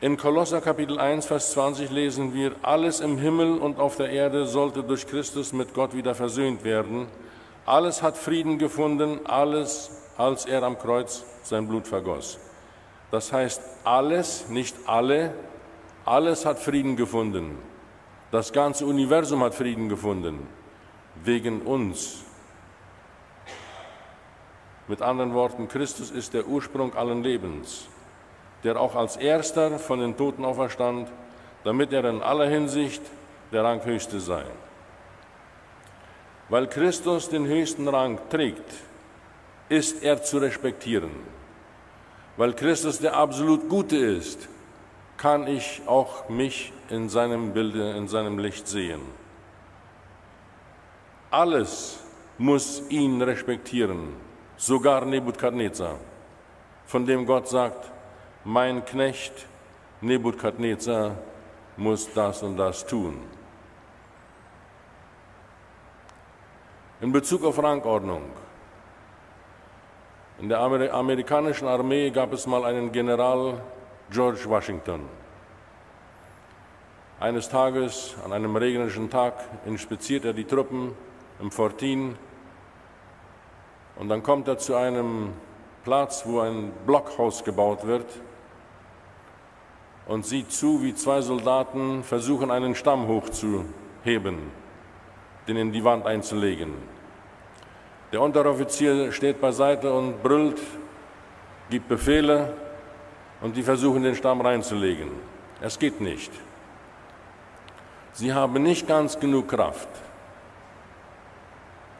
In 0.00 0.16
Kolosser 0.16 0.60
Kapitel 0.60 0.98
1, 0.98 1.26
Vers 1.26 1.52
20 1.52 1.90
lesen 1.92 2.34
wir, 2.34 2.56
alles 2.62 2.98
im 2.98 3.18
Himmel 3.18 3.58
und 3.58 3.78
auf 3.78 3.94
der 3.94 4.10
Erde 4.10 4.46
sollte 4.46 4.82
durch 4.82 5.06
Christus 5.06 5.52
mit 5.52 5.74
Gott 5.74 5.94
wieder 5.94 6.16
versöhnt 6.16 6.64
werden. 6.64 7.06
Alles 7.68 8.02
hat 8.02 8.16
Frieden 8.16 8.58
gefunden, 8.58 9.26
alles, 9.26 9.90
als 10.16 10.46
er 10.46 10.62
am 10.62 10.78
Kreuz 10.78 11.24
sein 11.42 11.68
Blut 11.68 11.86
vergoss. 11.86 12.38
Das 13.10 13.32
heißt, 13.32 13.60
alles, 13.84 14.48
nicht 14.48 14.74
alle, 14.86 15.34
alles 16.06 16.46
hat 16.46 16.58
Frieden 16.58 16.96
gefunden. 16.96 17.58
Das 18.30 18.52
ganze 18.52 18.86
Universum 18.86 19.42
hat 19.42 19.54
Frieden 19.54 19.90
gefunden, 19.90 20.48
wegen 21.22 21.60
uns. 21.62 22.24
Mit 24.86 25.02
anderen 25.02 25.34
Worten, 25.34 25.68
Christus 25.68 26.10
ist 26.10 26.32
der 26.32 26.46
Ursprung 26.46 26.94
allen 26.94 27.22
Lebens 27.22 27.88
der 28.64 28.80
auch 28.80 28.94
als 28.94 29.16
erster 29.16 29.78
von 29.78 30.00
den 30.00 30.16
Toten 30.16 30.44
auferstand, 30.44 31.08
damit 31.64 31.92
er 31.92 32.04
in 32.04 32.22
aller 32.22 32.48
Hinsicht 32.48 33.02
der 33.52 33.64
Ranghöchste 33.64 34.20
sei. 34.20 34.44
Weil 36.48 36.66
Christus 36.66 37.28
den 37.28 37.46
höchsten 37.46 37.88
Rang 37.88 38.18
trägt, 38.30 38.72
ist 39.68 40.02
er 40.02 40.22
zu 40.22 40.38
respektieren. 40.38 41.10
Weil 42.36 42.54
Christus 42.54 42.98
der 42.98 43.16
absolut 43.16 43.68
Gute 43.68 43.96
ist, 43.96 44.48
kann 45.16 45.46
ich 45.46 45.82
auch 45.86 46.28
mich 46.28 46.72
in 46.88 47.08
seinem 47.08 47.52
Bilde, 47.52 47.90
in 47.92 48.08
seinem 48.08 48.38
Licht 48.38 48.66
sehen. 48.68 49.00
Alles 51.30 51.98
muss 52.38 52.82
ihn 52.88 53.20
respektieren, 53.20 54.14
sogar 54.56 55.04
Nebukadnezar, 55.04 55.96
von 56.86 57.04
dem 57.04 57.26
Gott 57.26 57.48
sagt, 57.48 57.90
mein 58.44 58.84
Knecht 58.84 59.32
Nebukadnezar 60.00 61.16
muss 61.76 62.08
das 62.14 62.42
und 62.42 62.56
das 62.56 62.86
tun. 62.86 63.18
In 67.00 67.12
Bezug 67.12 67.44
auf 67.44 67.62
Rangordnung. 67.62 68.22
In 70.40 70.48
der 70.48 70.60
amerikanischen 70.60 71.68
Armee 71.68 72.10
gab 72.10 72.32
es 72.32 72.46
mal 72.46 72.64
einen 72.64 72.90
General 72.90 73.60
George 74.10 74.44
Washington. 74.46 75.02
Eines 77.20 77.48
Tages, 77.48 78.16
an 78.24 78.32
einem 78.32 78.56
regnerischen 78.56 79.10
Tag, 79.10 79.34
inspiziert 79.66 80.24
er 80.24 80.32
die 80.32 80.44
Truppen 80.44 80.92
im 81.40 81.50
Fortin 81.50 82.16
und 83.96 84.08
dann 84.08 84.22
kommt 84.22 84.46
er 84.48 84.58
zu 84.58 84.76
einem 84.76 85.32
Platz, 85.84 86.24
wo 86.24 86.40
ein 86.40 86.72
Blockhaus 86.86 87.44
gebaut 87.44 87.86
wird 87.86 88.06
und 90.06 90.24
sieht 90.24 90.52
zu, 90.52 90.82
wie 90.82 90.94
zwei 90.94 91.20
Soldaten 91.20 92.02
versuchen, 92.02 92.50
einen 92.50 92.74
Stamm 92.74 93.08
hochzuheben, 93.08 94.38
den 95.48 95.56
in 95.56 95.72
die 95.72 95.82
Wand 95.82 96.06
einzulegen. 96.06 96.97
Der 98.12 98.22
Unteroffizier 98.22 99.12
steht 99.12 99.40
beiseite 99.40 99.92
und 99.92 100.22
brüllt, 100.22 100.60
gibt 101.68 101.88
Befehle 101.88 102.54
und 103.42 103.56
die 103.56 103.62
versuchen, 103.62 104.02
den 104.02 104.14
Stamm 104.14 104.40
reinzulegen. 104.40 105.10
Es 105.60 105.78
geht 105.78 106.00
nicht. 106.00 106.32
Sie 108.12 108.32
haben 108.32 108.62
nicht 108.62 108.88
ganz 108.88 109.20
genug 109.20 109.48
Kraft. 109.48 109.88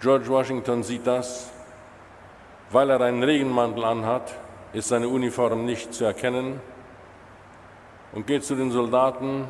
George 0.01 0.29
Washington 0.29 0.83
sieht 0.83 1.07
das. 1.07 1.51
Weil 2.71 2.91
er 2.91 3.01
einen 3.01 3.23
Regenmantel 3.23 3.85
anhat, 3.85 4.35
ist 4.73 4.89
seine 4.89 5.09
Uniform 5.09 5.65
nicht 5.65 5.95
zu 5.95 6.05
erkennen 6.05 6.61
und 8.13 8.27
geht 8.27 8.45
zu 8.45 8.55
den 8.55 8.71
Soldaten, 8.71 9.47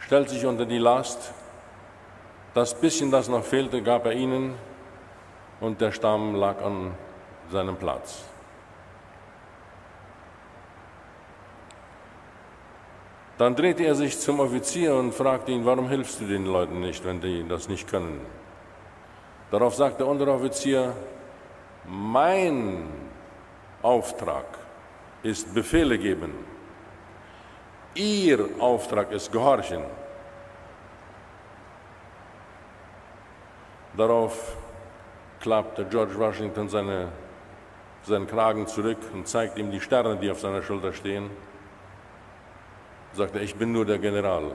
stellt 0.00 0.28
sich 0.28 0.44
unter 0.44 0.66
die 0.66 0.78
Last. 0.78 1.32
Das 2.52 2.74
bisschen, 2.74 3.10
das 3.10 3.28
noch 3.28 3.44
fehlte, 3.44 3.82
gab 3.82 4.04
er 4.04 4.12
ihnen 4.12 4.54
und 5.60 5.80
der 5.80 5.92
Stamm 5.92 6.34
lag 6.34 6.62
an 6.62 6.94
seinem 7.50 7.76
Platz. 7.76 8.24
Dann 13.38 13.54
drehte 13.54 13.84
er 13.84 13.94
sich 13.94 14.18
zum 14.18 14.40
Offizier 14.40 14.94
und 14.94 15.14
fragte 15.14 15.52
ihn, 15.52 15.64
warum 15.64 15.88
hilfst 15.88 16.20
du 16.20 16.26
den 16.26 16.46
Leuten 16.46 16.80
nicht, 16.80 17.04
wenn 17.04 17.20
die 17.20 17.46
das 17.46 17.68
nicht 17.68 17.88
können? 17.88 18.20
Darauf 19.50 19.74
sagt 19.74 20.00
der 20.00 20.08
Unteroffizier, 20.08 20.92
mein 21.86 22.88
Auftrag 23.80 24.44
ist 25.22 25.54
Befehle 25.54 25.98
geben 25.98 26.34
Ihr 27.98 28.48
Auftrag 28.60 29.10
ist 29.10 29.32
Gehorchen. 29.32 29.82
Darauf 33.96 34.56
klappte 35.40 35.84
George 35.84 36.18
Washington 36.18 36.68
seine, 36.68 37.08
seinen 38.02 38.26
Kragen 38.26 38.66
zurück 38.66 38.98
und 39.12 39.28
zeigte 39.28 39.60
ihm 39.60 39.70
die 39.70 39.80
Sterne, 39.80 40.16
die 40.16 40.30
auf 40.30 40.40
seiner 40.40 40.62
Schulter 40.62 40.92
stehen. 40.92 41.30
Sagte, 43.14 43.40
ich 43.40 43.54
bin 43.54 43.72
nur 43.72 43.84
der 43.84 43.98
General. 43.98 44.52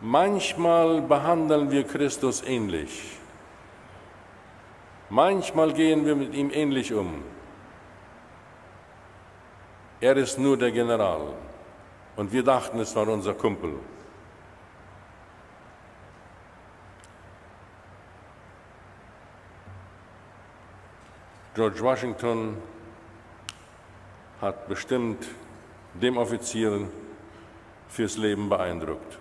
Manchmal 0.00 1.00
behandeln 1.00 1.70
wir 1.70 1.84
Christus 1.84 2.42
ähnlich. 2.42 3.18
Manchmal 5.08 5.72
gehen 5.72 6.04
wir 6.04 6.16
mit 6.16 6.34
ihm 6.34 6.50
ähnlich 6.52 6.92
um. 6.92 7.22
Er 10.00 10.16
ist 10.16 10.38
nur 10.38 10.58
der 10.58 10.72
General. 10.72 11.32
Und 12.16 12.32
wir 12.32 12.42
dachten, 12.42 12.78
es 12.80 12.94
war 12.94 13.08
unser 13.08 13.34
Kumpel. 13.34 13.74
George 21.56 21.80
Washington 21.80 22.58
hat 24.42 24.68
bestimmt 24.68 25.26
dem 25.94 26.18
Offizier 26.18 26.86
fürs 27.88 28.18
Leben 28.18 28.50
beeindruckt. 28.50 29.18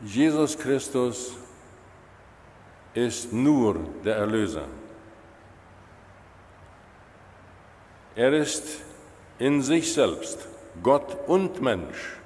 Jesus 0.00 0.56
Christus 0.56 1.36
ist 2.94 3.32
nur 3.32 3.80
der 4.04 4.14
Erlöser. 4.14 4.66
Er 8.14 8.32
ist 8.32 8.80
in 9.40 9.60
sich 9.60 9.92
selbst 9.92 10.46
Gott 10.84 11.18
und 11.26 11.60
Mensch. 11.60 12.16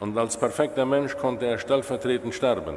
Und 0.00 0.18
als 0.18 0.36
perfekter 0.36 0.84
Mensch 0.84 1.16
konnte 1.16 1.46
er 1.46 1.58
stellvertretend 1.58 2.34
sterben. 2.34 2.76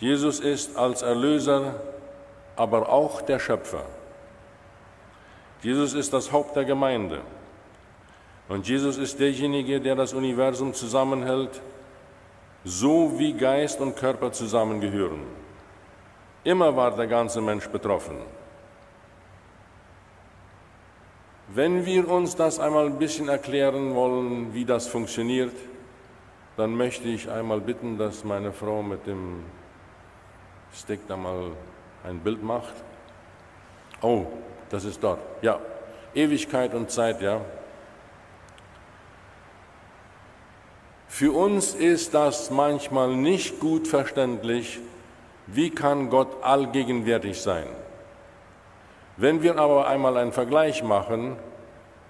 Jesus 0.00 0.40
ist 0.40 0.76
als 0.76 1.02
Erlöser 1.02 1.74
aber 2.56 2.88
auch 2.88 3.22
der 3.22 3.38
Schöpfer. 3.38 3.84
Jesus 5.62 5.94
ist 5.94 6.12
das 6.12 6.32
Haupt 6.32 6.56
der 6.56 6.64
Gemeinde. 6.64 7.20
Und 8.48 8.66
Jesus 8.66 8.96
ist 8.96 9.20
derjenige, 9.20 9.80
der 9.80 9.94
das 9.94 10.12
Universum 10.12 10.74
zusammenhält, 10.74 11.60
so 12.64 13.18
wie 13.18 13.34
Geist 13.34 13.80
und 13.80 13.96
Körper 13.96 14.32
zusammengehören. 14.32 15.22
Immer 16.44 16.74
war 16.74 16.96
der 16.96 17.06
ganze 17.06 17.40
Mensch 17.40 17.68
betroffen. 17.68 18.16
Wenn 21.48 21.84
wir 21.84 22.08
uns 22.08 22.36
das 22.36 22.58
einmal 22.58 22.86
ein 22.86 22.98
bisschen 22.98 23.28
erklären 23.28 23.94
wollen, 23.94 24.54
wie 24.54 24.64
das 24.64 24.86
funktioniert, 24.86 25.54
dann 26.56 26.76
möchte 26.76 27.08
ich 27.08 27.30
einmal 27.30 27.60
bitten, 27.60 27.98
dass 27.98 28.24
meine 28.24 28.52
Frau 28.52 28.82
mit 28.82 29.06
dem 29.06 29.44
Stick 30.74 31.06
da 31.08 31.16
mal 31.16 31.50
ein 32.04 32.20
Bild 32.20 32.42
macht. 32.42 32.74
Oh, 34.02 34.26
das 34.70 34.84
ist 34.84 35.02
dort. 35.02 35.20
Ja, 35.42 35.58
Ewigkeit 36.14 36.74
und 36.74 36.90
Zeit, 36.90 37.20
ja. 37.20 37.40
Für 41.08 41.32
uns 41.32 41.74
ist 41.74 42.14
das 42.14 42.50
manchmal 42.50 43.14
nicht 43.14 43.60
gut 43.60 43.88
verständlich, 43.88 44.78
wie 45.46 45.70
kann 45.70 46.08
Gott 46.08 46.42
allgegenwärtig 46.42 47.40
sein. 47.40 47.66
Wenn 49.16 49.42
wir 49.42 49.58
aber 49.58 49.86
einmal 49.86 50.16
einen 50.16 50.32
Vergleich 50.32 50.82
machen, 50.82 51.36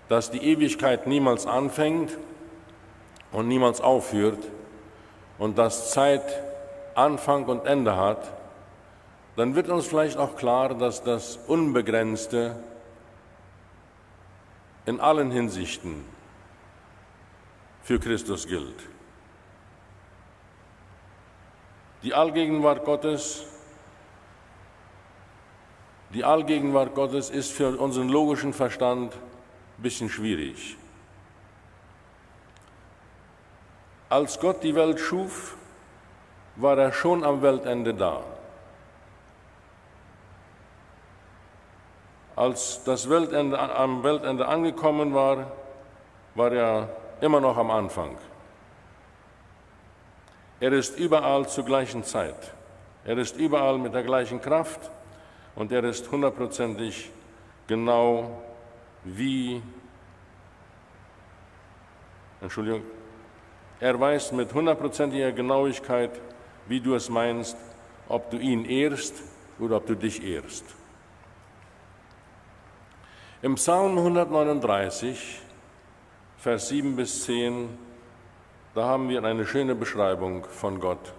dass 0.08 0.30
die 0.30 0.44
Ewigkeit 0.44 1.06
niemals 1.06 1.46
anfängt 1.46 2.16
und 3.32 3.48
niemals 3.48 3.80
aufhört 3.80 4.38
und 5.38 5.58
dass 5.58 5.90
Zeit 5.90 6.22
Anfang 6.94 7.46
und 7.46 7.66
Ende 7.66 7.96
hat, 7.96 8.30
dann 9.36 9.54
wird 9.54 9.68
uns 9.68 9.86
vielleicht 9.86 10.16
auch 10.18 10.36
klar, 10.36 10.74
dass 10.74 11.02
das 11.02 11.36
Unbegrenzte 11.46 12.62
in 14.86 15.00
allen 15.00 15.30
Hinsichten 15.30 16.04
für 17.82 17.98
Christus 17.98 18.46
gilt. 18.46 18.88
Die 22.02 22.14
Allgegenwart 22.14 22.84
Gottes, 22.84 23.44
die 26.14 26.24
Allgegenwart 26.24 26.94
Gottes 26.94 27.30
ist 27.30 27.52
für 27.52 27.78
unseren 27.78 28.08
logischen 28.08 28.52
Verstand 28.52 29.14
ein 29.14 29.82
bisschen 29.82 30.08
schwierig. 30.08 30.76
Als 34.08 34.40
Gott 34.40 34.62
die 34.64 34.74
Welt 34.74 34.98
schuf, 34.98 35.56
war 36.56 36.76
er 36.76 36.92
schon 36.92 37.22
am 37.22 37.42
Weltende 37.42 37.94
da. 37.94 38.24
Als 42.40 42.82
das 42.84 43.10
Weltende, 43.10 43.58
am 43.58 44.02
Weltende 44.02 44.48
angekommen 44.48 45.12
war, 45.12 45.52
war 46.34 46.50
er 46.50 46.88
immer 47.20 47.38
noch 47.38 47.58
am 47.58 47.70
Anfang. 47.70 48.16
Er 50.58 50.72
ist 50.72 50.98
überall 50.98 51.46
zur 51.46 51.66
gleichen 51.66 52.02
Zeit. 52.02 52.54
Er 53.04 53.18
ist 53.18 53.36
überall 53.36 53.76
mit 53.76 53.92
der 53.92 54.04
gleichen 54.04 54.40
Kraft 54.40 54.90
und 55.54 55.70
er 55.70 55.84
ist 55.84 56.10
hundertprozentig 56.10 57.10
genau 57.66 58.40
wie, 59.04 59.60
Entschuldigung, 62.40 62.84
er 63.80 64.00
weiß 64.00 64.32
mit 64.32 64.54
hundertprozentiger 64.54 65.32
Genauigkeit, 65.32 66.18
wie 66.68 66.80
du 66.80 66.94
es 66.94 67.10
meinst, 67.10 67.58
ob 68.08 68.30
du 68.30 68.38
ihn 68.38 68.64
ehrst 68.64 69.16
oder 69.58 69.76
ob 69.76 69.86
du 69.86 69.94
dich 69.94 70.24
ehrst. 70.24 70.79
Im 73.42 73.54
Psalm 73.54 73.96
139, 73.96 75.40
Vers 76.36 76.68
7 76.68 76.94
bis 76.94 77.24
10, 77.24 77.70
da 78.74 78.84
haben 78.84 79.08
wir 79.08 79.24
eine 79.24 79.46
schöne 79.46 79.74
Beschreibung 79.74 80.44
von 80.44 80.78
Gott. 80.78 81.14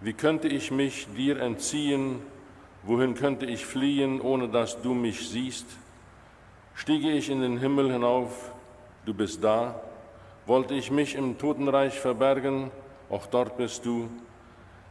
Wie 0.00 0.12
könnte 0.12 0.46
ich 0.46 0.70
mich 0.70 1.08
dir 1.16 1.40
entziehen? 1.40 2.22
Wohin 2.84 3.16
könnte 3.16 3.44
ich 3.44 3.66
fliehen, 3.66 4.20
ohne 4.20 4.50
dass 4.50 4.82
du 4.82 4.94
mich 4.94 5.28
siehst? 5.28 5.66
Stiege 6.76 7.10
ich 7.10 7.28
in 7.28 7.40
den 7.40 7.58
Himmel 7.58 7.90
hinauf, 7.90 8.52
du 9.04 9.12
bist 9.12 9.42
da. 9.42 9.80
Wollte 10.46 10.74
ich 10.74 10.92
mich 10.92 11.16
im 11.16 11.38
Totenreich 11.38 11.98
verbergen, 11.98 12.70
auch 13.08 13.26
dort 13.26 13.56
bist 13.56 13.84
du. 13.84 14.08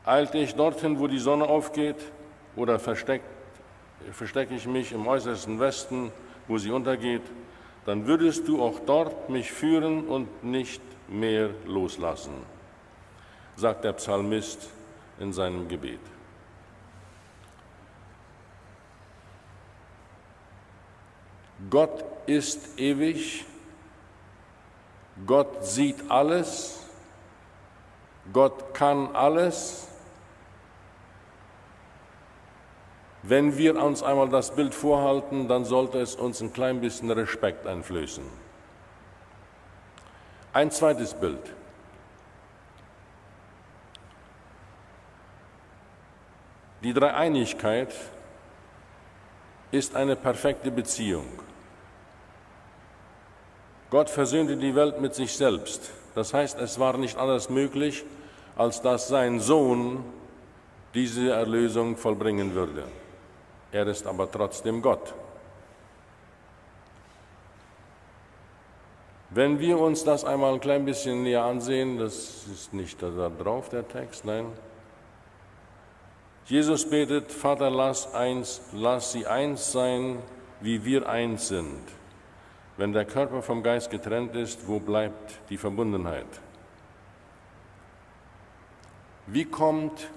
Eilte 0.03 0.37
ich 0.39 0.53
dorthin, 0.53 0.99
wo 0.99 1.07
die 1.07 1.17
Sonne 1.17 1.47
aufgeht, 1.47 2.11
oder 2.57 2.77
versteckt 2.77 3.38
verstecke 4.11 4.55
ich 4.55 4.65
mich 4.67 4.91
im 4.91 5.07
äußersten 5.07 5.59
Westen, 5.59 6.11
wo 6.47 6.57
sie 6.57 6.71
untergeht, 6.71 7.21
dann 7.85 8.05
würdest 8.07 8.47
du 8.47 8.61
auch 8.61 8.79
dort 8.85 9.29
mich 9.29 9.51
führen 9.51 10.07
und 10.07 10.43
nicht 10.43 10.81
mehr 11.07 11.49
loslassen, 11.65 12.33
sagt 13.55 13.83
der 13.83 13.93
Psalmist 13.93 14.69
in 15.19 15.33
seinem 15.33 15.67
Gebet. 15.67 15.99
Gott 21.69 22.05
ist 22.25 22.79
ewig, 22.79 23.45
Gott 25.25 25.65
sieht 25.65 26.09
alles, 26.09 26.85
Gott 28.31 28.73
kann 28.73 29.13
alles 29.15 29.88
Wenn 33.23 33.57
wir 33.57 33.81
uns 33.81 34.01
einmal 34.01 34.29
das 34.29 34.51
Bild 34.55 34.73
vorhalten, 34.73 35.47
dann 35.47 35.65
sollte 35.65 35.99
es 35.99 36.15
uns 36.15 36.41
ein 36.41 36.53
klein 36.53 36.79
bisschen 36.79 37.11
Respekt 37.11 37.67
einflößen. 37.67 38.23
Ein 40.53 40.71
zweites 40.71 41.13
Bild. 41.13 41.53
Die 46.81 46.93
Dreieinigkeit 46.93 47.93
ist 49.71 49.95
eine 49.95 50.15
perfekte 50.15 50.71
Beziehung. 50.71 51.27
Gott 53.89 54.09
versöhnte 54.09 54.55
die 54.55 54.75
Welt 54.75 55.01
mit 55.01 55.13
sich 55.13 55.35
selbst. 55.35 55.91
Das 56.15 56.33
heißt, 56.33 56.57
es 56.59 56.79
war 56.79 56.97
nicht 56.97 57.17
anders 57.17 57.49
möglich, 57.49 58.05
als 58.55 58.81
dass 58.81 59.07
sein 59.09 59.39
Sohn 59.39 60.05
diese 60.93 61.31
Erlösung 61.31 61.97
vollbringen 61.97 62.55
würde. 62.55 62.83
Er 63.71 63.87
ist 63.87 64.07
aber 64.07 64.29
trotzdem 64.29 64.81
Gott. 64.81 65.13
Wenn 69.31 69.59
wir 69.59 69.79
uns 69.79 70.03
das 70.03 70.25
einmal 70.25 70.53
ein 70.53 70.59
klein 70.59 70.85
bisschen 70.85 71.21
näher 71.21 71.43
ansehen, 71.43 71.99
das 71.99 72.47
ist 72.47 72.73
nicht 72.73 73.01
da 73.01 73.29
drauf, 73.29 73.69
der 73.69 73.87
Text, 73.87 74.25
nein. 74.25 74.47
Jesus 76.45 76.89
betet, 76.89 77.31
Vater, 77.31 77.69
lass, 77.69 78.11
eins, 78.15 78.61
lass 78.73 79.11
sie 79.11 79.27
eins 79.27 79.71
sein, 79.71 80.17
wie 80.61 80.83
wir 80.83 81.07
eins 81.07 81.49
sind. 81.49 81.83
Wenn 82.75 82.91
der 82.91 83.05
Körper 83.05 83.43
vom 83.43 83.61
Geist 83.61 83.91
getrennt 83.91 84.35
ist, 84.35 84.67
wo 84.67 84.79
bleibt 84.79 85.37
die 85.51 85.57
Verbundenheit? 85.57 86.25
Wie 89.27 89.45
kommt 89.45 90.09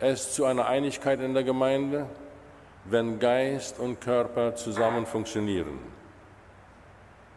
es 0.00 0.34
zu 0.34 0.46
einer 0.46 0.66
Einigkeit 0.66 1.20
in 1.20 1.32
der 1.32 1.44
Gemeinde? 1.44 2.06
Wenn 2.84 3.18
Geist 3.18 3.78
und 3.78 4.00
Körper 4.00 4.54
zusammen 4.54 5.06
funktionieren? 5.06 5.78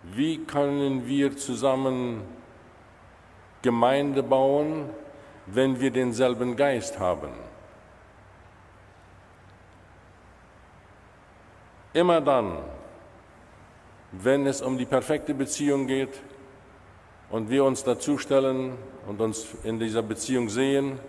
Wie 0.03 0.43
können 0.43 1.07
wir 1.07 1.35
zusammen 1.35 2.21
Gemeinde 3.61 4.23
bauen, 4.23 4.89
wenn 5.45 5.79
wir 5.79 5.91
denselben 5.91 6.55
Geist 6.55 6.99
haben? 6.99 7.29
Immer 11.93 12.21
dann, 12.21 12.59
wenn 14.11 14.45
es 14.45 14.61
um 14.61 14.77
die 14.77 14.85
perfekte 14.85 15.33
Beziehung 15.33 15.87
geht 15.87 16.21
und 17.29 17.49
wir 17.49 17.63
uns 17.63 17.83
dazu 17.83 18.17
stellen 18.17 18.77
und 19.07 19.19
uns 19.19 19.47
in 19.63 19.79
dieser 19.79 20.03
Beziehung 20.03 20.49
sehen, 20.49 20.99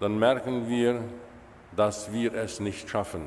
dann 0.00 0.18
merken 0.18 0.68
wir, 0.68 1.02
dass 1.76 2.12
wir 2.12 2.34
es 2.34 2.60
nicht 2.60 2.88
schaffen. 2.88 3.22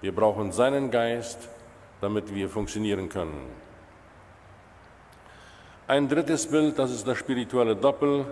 Wir 0.00 0.14
brauchen 0.14 0.52
seinen 0.52 0.90
Geist, 0.90 1.48
damit 2.00 2.34
wir 2.34 2.48
funktionieren 2.48 3.08
können. 3.08 3.46
Ein 5.86 6.08
drittes 6.08 6.46
Bild, 6.46 6.78
das 6.78 6.90
ist 6.90 7.06
das 7.06 7.18
spirituelle 7.18 7.76
Doppel. 7.76 8.26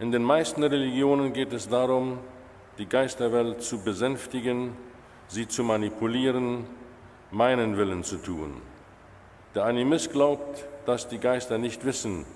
In 0.00 0.12
den 0.12 0.22
meisten 0.22 0.62
Religionen 0.62 1.32
geht 1.32 1.52
es 1.52 1.68
darum, 1.68 2.18
die 2.78 2.86
Geisterwelt 2.86 3.62
zu 3.62 3.82
besänftigen, 3.82 4.76
sie 5.28 5.48
zu 5.48 5.62
manipulieren, 5.62 6.66
meinen 7.30 7.76
Willen 7.76 8.04
zu 8.04 8.16
tun. 8.16 8.60
Der 9.54 9.64
Animist 9.64 10.12
glaubt, 10.12 10.66
dass 10.84 11.08
die 11.08 11.18
Geister 11.18 11.58
nicht 11.58 11.84
wissen, 11.84 12.26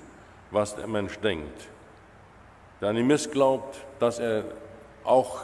was 0.50 0.76
der 0.76 0.86
Mensch 0.86 1.18
denkt. 1.18 1.68
Der 2.80 2.88
Animist 2.88 3.30
glaubt, 3.32 3.84
dass 3.98 4.18
er 4.18 4.44
auch 5.04 5.42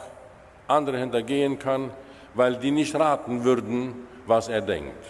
andere 0.67 0.97
hintergehen 0.97 1.59
kann, 1.59 1.91
weil 2.33 2.57
die 2.57 2.71
nicht 2.71 2.95
raten 2.95 3.43
würden, 3.43 4.07
was 4.25 4.47
er 4.47 4.61
denkt. 4.61 5.03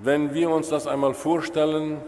Wenn 0.00 0.32
wir 0.32 0.50
uns 0.50 0.68
das 0.68 0.86
einmal 0.86 1.12
vorstellen, 1.12 2.00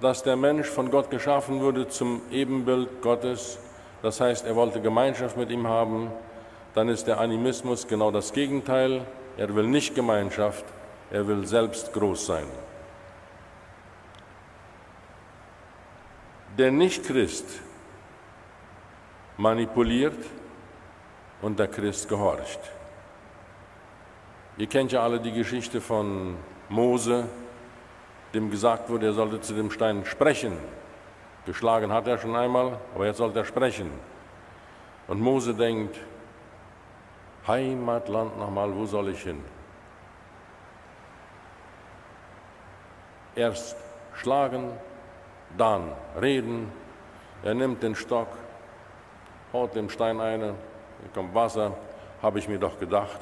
dass 0.00 0.22
der 0.22 0.36
Mensch 0.36 0.68
von 0.68 0.90
Gott 0.90 1.10
geschaffen 1.10 1.60
wurde 1.60 1.88
zum 1.88 2.20
Ebenbild 2.30 3.00
Gottes, 3.00 3.58
das 4.02 4.20
heißt, 4.20 4.46
er 4.46 4.56
wollte 4.56 4.80
Gemeinschaft 4.80 5.36
mit 5.36 5.50
ihm 5.50 5.66
haben, 5.66 6.10
dann 6.74 6.88
ist 6.88 7.06
der 7.06 7.18
Animismus 7.18 7.88
genau 7.88 8.10
das 8.10 8.32
Gegenteil. 8.32 9.02
Er 9.36 9.54
will 9.54 9.66
nicht 9.66 9.94
Gemeinschaft, 9.94 10.64
er 11.10 11.26
will 11.26 11.46
selbst 11.46 11.92
groß 11.92 12.26
sein. 12.26 12.46
Der 16.58 16.72
Nicht-Christ 16.72 17.60
manipuliert 19.36 20.18
und 21.42 21.58
der 21.58 21.68
Christ 21.68 22.08
gehorcht. 22.08 22.60
Ihr 24.58 24.66
kennt 24.66 24.92
ja 24.92 25.02
alle 25.02 25.20
die 25.20 25.32
Geschichte 25.32 25.80
von 25.80 26.36
Mose, 26.68 27.24
dem 28.34 28.50
gesagt 28.50 28.90
wurde, 28.90 29.06
er 29.06 29.12
sollte 29.12 29.40
zu 29.40 29.54
dem 29.54 29.70
Stein 29.70 30.04
sprechen. 30.04 30.56
Geschlagen 31.46 31.92
hat 31.92 32.06
er 32.06 32.18
schon 32.18 32.36
einmal, 32.36 32.78
aber 32.94 33.06
jetzt 33.06 33.18
sollte 33.18 33.38
er 33.38 33.44
sprechen. 33.44 33.90
Und 35.08 35.20
Mose 35.20 35.54
denkt, 35.54 35.96
Heimatland 37.46 38.38
nochmal, 38.38 38.74
wo 38.74 38.86
soll 38.86 39.08
ich 39.08 39.22
hin? 39.22 39.42
Erst 43.34 43.76
schlagen, 44.14 44.72
dann 45.56 45.92
reden. 46.20 46.70
Er 47.42 47.54
nimmt 47.54 47.82
den 47.82 47.94
Stock, 47.94 48.28
haut 49.52 49.74
dem 49.74 49.88
Stein 49.90 50.20
eine, 50.20 50.54
hier 51.00 51.10
kommt 51.14 51.34
Wasser, 51.34 51.72
habe 52.22 52.38
ich 52.38 52.48
mir 52.48 52.58
doch 52.58 52.78
gedacht. 52.78 53.20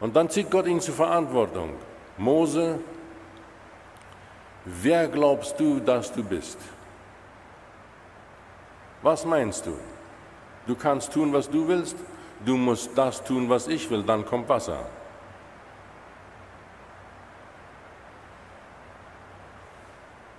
Und 0.00 0.16
dann 0.16 0.28
zieht 0.28 0.50
Gott 0.50 0.66
ihn 0.66 0.80
zur 0.80 0.94
Verantwortung. 0.94 1.76
Mose, 2.18 2.80
wer 4.64 5.08
glaubst 5.08 5.58
du, 5.58 5.80
dass 5.80 6.12
du 6.12 6.22
bist? 6.24 6.58
Was 9.00 9.24
meinst 9.24 9.66
du? 9.66 9.76
Du 10.66 10.74
kannst 10.76 11.12
tun, 11.12 11.32
was 11.32 11.48
du 11.48 11.66
willst, 11.66 11.96
du 12.44 12.56
musst 12.56 12.96
das 12.96 13.22
tun, 13.24 13.48
was 13.48 13.66
ich 13.66 13.90
will, 13.90 14.02
dann 14.02 14.24
kommt 14.24 14.48
Wasser. 14.48 14.86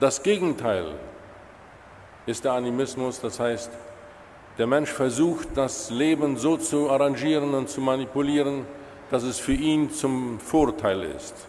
Das 0.04 0.22
Gegenteil 0.22 0.96
ist 2.26 2.44
der 2.44 2.52
Animismus, 2.52 3.22
das 3.22 3.40
heißt, 3.40 3.72
der 4.58 4.68
Mensch 4.68 4.92
versucht, 4.92 5.56
das 5.56 5.92
Leben 5.92 6.36
so 6.36 6.58
zu 6.58 6.90
arrangieren 6.90 7.54
und 7.54 7.70
zu 7.70 7.80
manipulieren, 7.80 8.66
dass 9.10 9.24
es 9.24 9.40
für 9.40 9.54
ihn 9.54 9.92
zum 9.92 10.42
Vorteil 10.42 11.04
ist. 11.04 11.48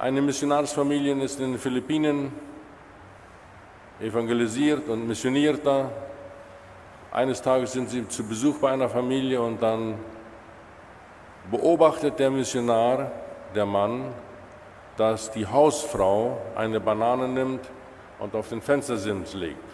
Eine 0.00 0.20
Missionarsfamilie 0.20 1.14
ist 1.22 1.38
in 1.38 1.52
den 1.52 1.60
Philippinen 1.60 2.32
evangelisiert 4.00 4.88
und 4.88 5.06
missioniert 5.06 5.64
da. 5.64 5.92
Eines 7.12 7.40
Tages 7.40 7.70
sind 7.70 7.88
sie 7.88 8.08
zu 8.08 8.24
Besuch 8.24 8.58
bei 8.58 8.72
einer 8.72 8.88
Familie 8.88 9.40
und 9.40 9.62
dann 9.62 9.94
beobachtet 11.52 12.18
der 12.18 12.32
Missionar, 12.32 13.12
der 13.54 13.64
Mann, 13.64 14.12
dass 14.98 15.30
die 15.30 15.46
Hausfrau 15.46 16.42
eine 16.56 16.80
Banane 16.80 17.28
nimmt 17.28 17.64
und 18.18 18.34
auf 18.34 18.48
den 18.48 18.60
Fenstersims 18.60 19.32
legt. 19.32 19.70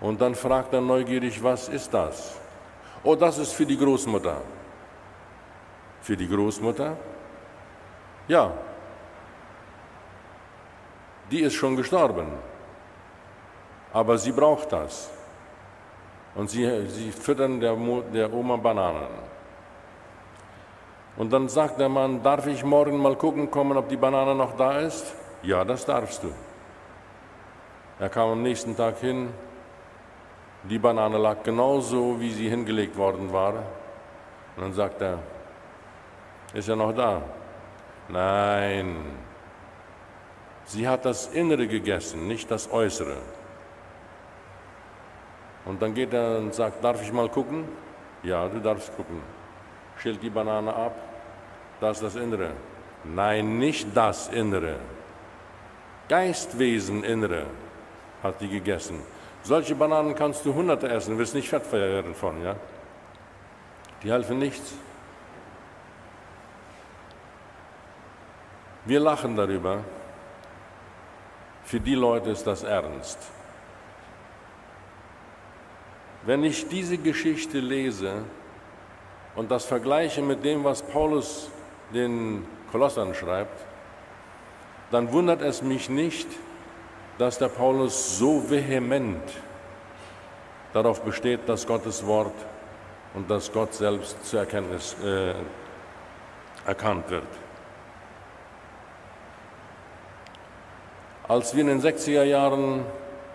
Und 0.00 0.20
dann 0.20 0.34
fragt 0.34 0.74
er 0.74 0.80
neugierig, 0.80 1.40
was 1.42 1.68
ist 1.68 1.94
das? 1.94 2.34
Oh, 3.04 3.14
das 3.14 3.38
ist 3.38 3.52
für 3.52 3.64
die 3.64 3.78
Großmutter. 3.78 4.40
Für 6.02 6.16
die 6.16 6.28
Großmutter? 6.28 6.96
Ja. 8.26 8.52
Die 11.30 11.40
ist 11.40 11.54
schon 11.54 11.76
gestorben. 11.76 12.26
Aber 13.92 14.18
sie 14.18 14.32
braucht 14.32 14.72
das. 14.72 15.08
Und 16.34 16.50
sie, 16.50 16.86
sie 16.88 17.12
füttern 17.12 17.60
der, 17.60 17.76
der 18.12 18.32
Oma 18.32 18.56
Bananen. 18.56 19.35
Und 21.16 21.32
dann 21.32 21.48
sagt 21.48 21.80
der 21.80 21.88
Mann, 21.88 22.22
darf 22.22 22.46
ich 22.46 22.62
morgen 22.64 22.98
mal 22.98 23.16
gucken 23.16 23.50
kommen, 23.50 23.76
ob 23.76 23.88
die 23.88 23.96
Banane 23.96 24.34
noch 24.34 24.56
da 24.56 24.78
ist? 24.80 25.14
Ja, 25.42 25.64
das 25.64 25.86
darfst 25.86 26.22
du. 26.22 26.32
Er 27.98 28.10
kam 28.10 28.30
am 28.30 28.42
nächsten 28.42 28.76
Tag 28.76 28.98
hin, 28.98 29.30
die 30.64 30.78
Banane 30.78 31.16
lag 31.16 31.42
genauso, 31.42 32.20
wie 32.20 32.32
sie 32.32 32.48
hingelegt 32.48 32.96
worden 32.96 33.32
war. 33.32 33.54
Und 34.56 34.62
dann 34.62 34.72
sagt 34.74 35.00
er, 35.00 35.18
ist 36.52 36.68
er 36.68 36.76
noch 36.76 36.92
da? 36.92 37.22
Nein, 38.08 38.96
sie 40.64 40.86
hat 40.86 41.04
das 41.04 41.28
Innere 41.28 41.66
gegessen, 41.66 42.26
nicht 42.26 42.50
das 42.50 42.70
Äußere. 42.70 43.16
Und 45.64 45.80
dann 45.80 45.94
geht 45.94 46.12
er 46.12 46.38
und 46.38 46.54
sagt, 46.54 46.84
darf 46.84 47.02
ich 47.02 47.12
mal 47.12 47.28
gucken? 47.28 47.66
Ja, 48.22 48.48
du 48.48 48.60
darfst 48.60 48.94
gucken. 48.96 49.20
Schält 49.98 50.22
die 50.22 50.30
Banane 50.30 50.74
ab, 50.74 50.94
das 51.80 52.00
das 52.00 52.16
Innere. 52.16 52.50
Nein, 53.04 53.58
nicht 53.58 53.88
das 53.94 54.28
Innere. 54.28 54.76
Geistwesen 56.08 57.04
Innere 57.04 57.46
hat 58.22 58.40
die 58.40 58.48
gegessen. 58.48 59.00
Solche 59.42 59.74
Bananen 59.74 60.14
kannst 60.14 60.44
du 60.44 60.54
hunderte 60.54 60.88
essen, 60.88 61.18
wirst 61.18 61.34
nicht 61.34 61.48
fett 61.48 61.70
werden 61.72 62.14
von, 62.14 62.42
ja? 62.42 62.56
Die 64.02 64.10
helfen 64.10 64.38
nichts. 64.38 64.72
Wir 68.84 69.00
lachen 69.00 69.36
darüber. 69.36 69.84
Für 71.64 71.80
die 71.80 71.94
Leute 71.94 72.30
ist 72.30 72.46
das 72.46 72.62
ernst. 72.62 73.18
Wenn 76.24 76.44
ich 76.44 76.68
diese 76.68 76.98
Geschichte 76.98 77.58
lese 77.58 78.22
und 79.34 79.50
das 79.50 79.64
vergleiche 79.64 80.22
mit 80.22 80.44
dem, 80.44 80.62
was 80.62 80.82
Paulus 80.82 81.50
den 81.96 82.46
Kolossern 82.70 83.14
schreibt, 83.14 83.64
dann 84.90 85.10
wundert 85.12 85.42
es 85.42 85.62
mich 85.62 85.88
nicht, 85.88 86.28
dass 87.18 87.38
der 87.38 87.48
Paulus 87.48 88.18
so 88.18 88.48
vehement 88.48 89.22
darauf 90.72 91.02
besteht, 91.02 91.48
dass 91.48 91.66
Gottes 91.66 92.06
Wort 92.06 92.34
und 93.14 93.30
dass 93.30 93.50
Gott 93.50 93.74
selbst 93.74 94.24
zur 94.26 94.40
Erkenntnis 94.40 94.94
äh, 95.02 95.34
erkannt 96.66 97.08
wird. 97.10 97.26
Als 101.26 101.54
wir 101.54 101.62
in 101.62 101.68
den 101.68 101.80
60er 101.80 102.22
Jahren 102.22 102.84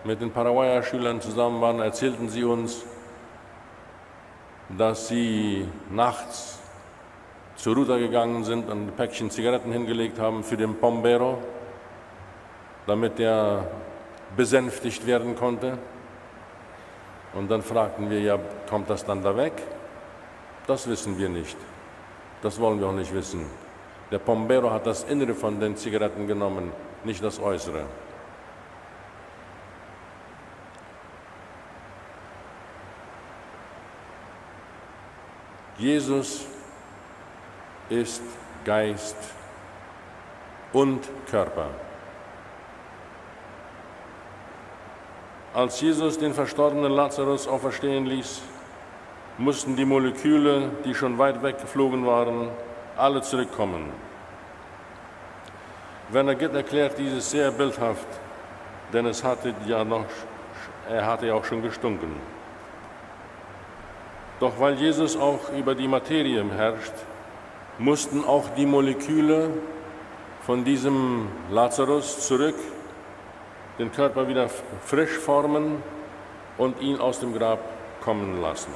mit 0.04 0.20
den 0.20 0.30
Paraguayer 0.30 0.82
Schülern 0.82 1.20
zusammen 1.20 1.60
waren, 1.60 1.80
erzählten 1.80 2.28
sie 2.28 2.44
uns, 2.44 2.84
dass 4.70 5.08
sie 5.08 5.68
nachts 5.90 6.61
zur 7.56 7.76
Ruta 7.76 7.98
gegangen 7.98 8.44
sind 8.44 8.68
und 8.68 8.88
ein 8.88 8.92
Päckchen 8.96 9.30
Zigaretten 9.30 9.72
hingelegt 9.72 10.18
haben 10.18 10.42
für 10.42 10.56
den 10.56 10.76
Pombero, 10.76 11.38
damit 12.86 13.20
er 13.20 13.66
besänftigt 14.36 15.06
werden 15.06 15.36
konnte. 15.36 15.78
Und 17.34 17.50
dann 17.50 17.62
fragten 17.62 18.10
wir, 18.10 18.20
ja, 18.20 18.38
kommt 18.68 18.90
das 18.90 19.04
dann 19.04 19.22
da 19.22 19.36
weg? 19.36 19.52
Das 20.66 20.88
wissen 20.88 21.18
wir 21.18 21.28
nicht. 21.28 21.56
Das 22.42 22.60
wollen 22.60 22.80
wir 22.80 22.88
auch 22.88 22.92
nicht 22.92 23.14
wissen. 23.14 23.46
Der 24.10 24.18
Pombero 24.18 24.70
hat 24.70 24.86
das 24.86 25.04
Innere 25.04 25.34
von 25.34 25.58
den 25.58 25.76
Zigaretten 25.76 26.26
genommen, 26.26 26.72
nicht 27.04 27.22
das 27.24 27.40
Äußere. 27.40 27.84
Jesus 35.78 36.46
ist 37.88 38.22
Geist 38.64 39.16
und 40.72 41.00
Körper. 41.30 41.68
Als 45.54 45.80
Jesus 45.80 46.18
den 46.18 46.32
verstorbenen 46.32 46.92
Lazarus 46.92 47.46
auferstehen 47.46 48.06
ließ, 48.06 48.40
mussten 49.36 49.76
die 49.76 49.84
Moleküle, 49.84 50.70
die 50.84 50.94
schon 50.94 51.18
weit 51.18 51.42
weggeflogen 51.42 52.06
waren, 52.06 52.48
alle 52.96 53.20
zurückkommen. 53.22 53.90
Werner 56.10 56.34
Gitt 56.34 56.54
erklärt 56.54 56.98
dieses 56.98 57.30
sehr 57.30 57.50
bildhaft, 57.50 58.06
denn 58.92 59.06
es 59.06 59.24
hatte 59.24 59.54
ja 59.66 59.84
noch, 59.84 60.04
er 60.88 61.06
hatte 61.06 61.26
ja 61.26 61.34
auch 61.34 61.44
schon 61.44 61.62
gestunken. 61.62 62.16
Doch 64.40 64.58
weil 64.58 64.74
Jesus 64.74 65.16
auch 65.16 65.50
über 65.56 65.74
die 65.74 65.88
Materie 65.88 66.44
herrscht, 66.50 66.92
mussten 67.78 68.24
auch 68.24 68.48
die 68.56 68.66
Moleküle 68.66 69.50
von 70.42 70.64
diesem 70.64 71.28
Lazarus 71.50 72.26
zurück 72.26 72.56
den 73.78 73.90
Körper 73.90 74.28
wieder 74.28 74.48
frisch 74.84 75.18
formen 75.18 75.82
und 76.58 76.80
ihn 76.80 76.98
aus 77.00 77.20
dem 77.20 77.32
Grab 77.32 77.58
kommen 78.02 78.40
lassen. 78.40 78.72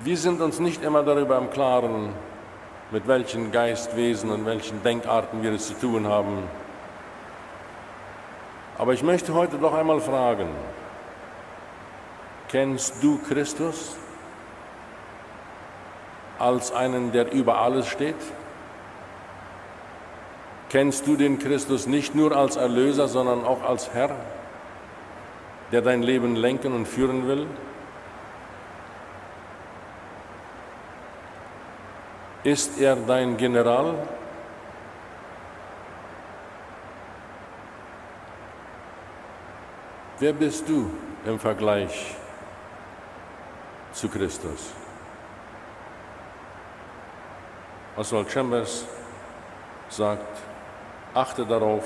Wir 0.00 0.16
sind 0.16 0.40
uns 0.40 0.60
nicht 0.60 0.82
immer 0.84 1.02
darüber 1.02 1.38
im 1.38 1.50
Klaren, 1.50 2.14
mit 2.92 3.08
welchen 3.08 3.50
Geistwesen 3.50 4.30
und 4.30 4.46
welchen 4.46 4.82
Denkarten 4.82 5.42
wir 5.42 5.52
es 5.52 5.66
zu 5.66 5.74
tun 5.74 6.06
haben. 6.06 6.44
Aber 8.78 8.92
ich 8.94 9.02
möchte 9.02 9.34
heute 9.34 9.58
doch 9.58 9.74
einmal 9.74 10.00
fragen, 10.00 10.48
Kennst 12.48 13.02
du 13.02 13.18
Christus 13.18 13.94
als 16.38 16.72
einen, 16.72 17.12
der 17.12 17.30
über 17.30 17.58
alles 17.58 17.86
steht? 17.88 18.16
Kennst 20.70 21.06
du 21.06 21.16
den 21.16 21.38
Christus 21.38 21.86
nicht 21.86 22.14
nur 22.14 22.34
als 22.34 22.56
Erlöser, 22.56 23.06
sondern 23.06 23.44
auch 23.44 23.62
als 23.62 23.92
Herr, 23.92 24.16
der 25.72 25.82
dein 25.82 26.02
Leben 26.02 26.36
lenken 26.36 26.74
und 26.74 26.86
führen 26.86 27.28
will? 27.28 27.46
Ist 32.44 32.80
er 32.80 32.96
dein 32.96 33.36
General? 33.36 33.94
Wer 40.18 40.32
bist 40.32 40.66
du 40.66 40.90
im 41.26 41.38
Vergleich 41.38 42.16
zu 43.98 44.08
Christus? 44.08 44.72
Oswald 47.96 48.30
Chambers 48.30 48.84
sagt, 49.88 50.38
achte 51.14 51.44
darauf, 51.44 51.84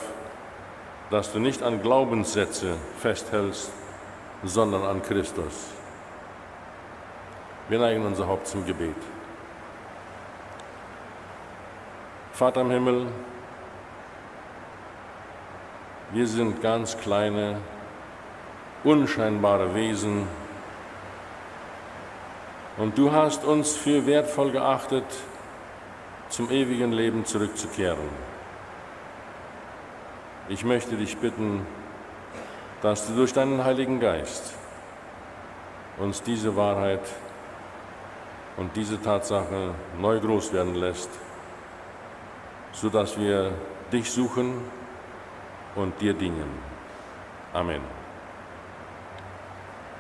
dass 1.11 1.33
du 1.33 1.39
nicht 1.39 1.63
an 1.63 1.81
Glaubenssätze 1.81 2.77
festhältst, 2.99 3.73
sondern 4.45 4.83
an 4.83 5.03
Christus. 5.03 5.69
Wir 7.71 7.79
neigen 7.79 8.05
unser 8.05 8.27
Haupt 8.27 8.47
zum 8.47 8.67
Gebet. 8.67 8.97
Vater 12.33 12.61
im 12.61 12.71
Himmel, 12.71 13.07
wir 16.11 16.27
sind 16.27 16.61
ganz 16.61 16.99
kleine, 16.99 17.57
unscheinbare 18.85 19.75
Wesen 19.75 20.27
und 22.77 22.97
du 22.97 23.13
hast 23.13 23.45
uns 23.45 23.77
für 23.77 24.07
wertvoll 24.07 24.51
geachtet, 24.51 25.05
zum 26.29 26.51
ewigen 26.51 26.93
Leben 26.93 27.25
zurückzukehren. 27.27 28.09
Ich 30.49 30.65
möchte 30.65 30.97
dich 30.97 31.17
bitten, 31.19 31.67
dass 32.81 33.07
du 33.07 33.15
durch 33.15 33.33
deinen 33.33 33.63
Heiligen 33.65 34.01
Geist 34.01 34.55
uns 35.99 36.23
diese 36.23 36.57
Wahrheit 36.57 37.03
und 38.57 38.75
diese 38.77 39.01
Tatsache 39.01 39.75
neu 40.01 40.19
groß 40.21 40.53
werden 40.53 40.75
lässt, 40.75 41.11
sodass 42.73 43.19
wir 43.19 43.53
dich 43.93 44.11
suchen 44.11 44.55
und 45.75 46.01
dir 46.01 46.15
dienen. 46.15 46.51
Amen. 47.53 48.02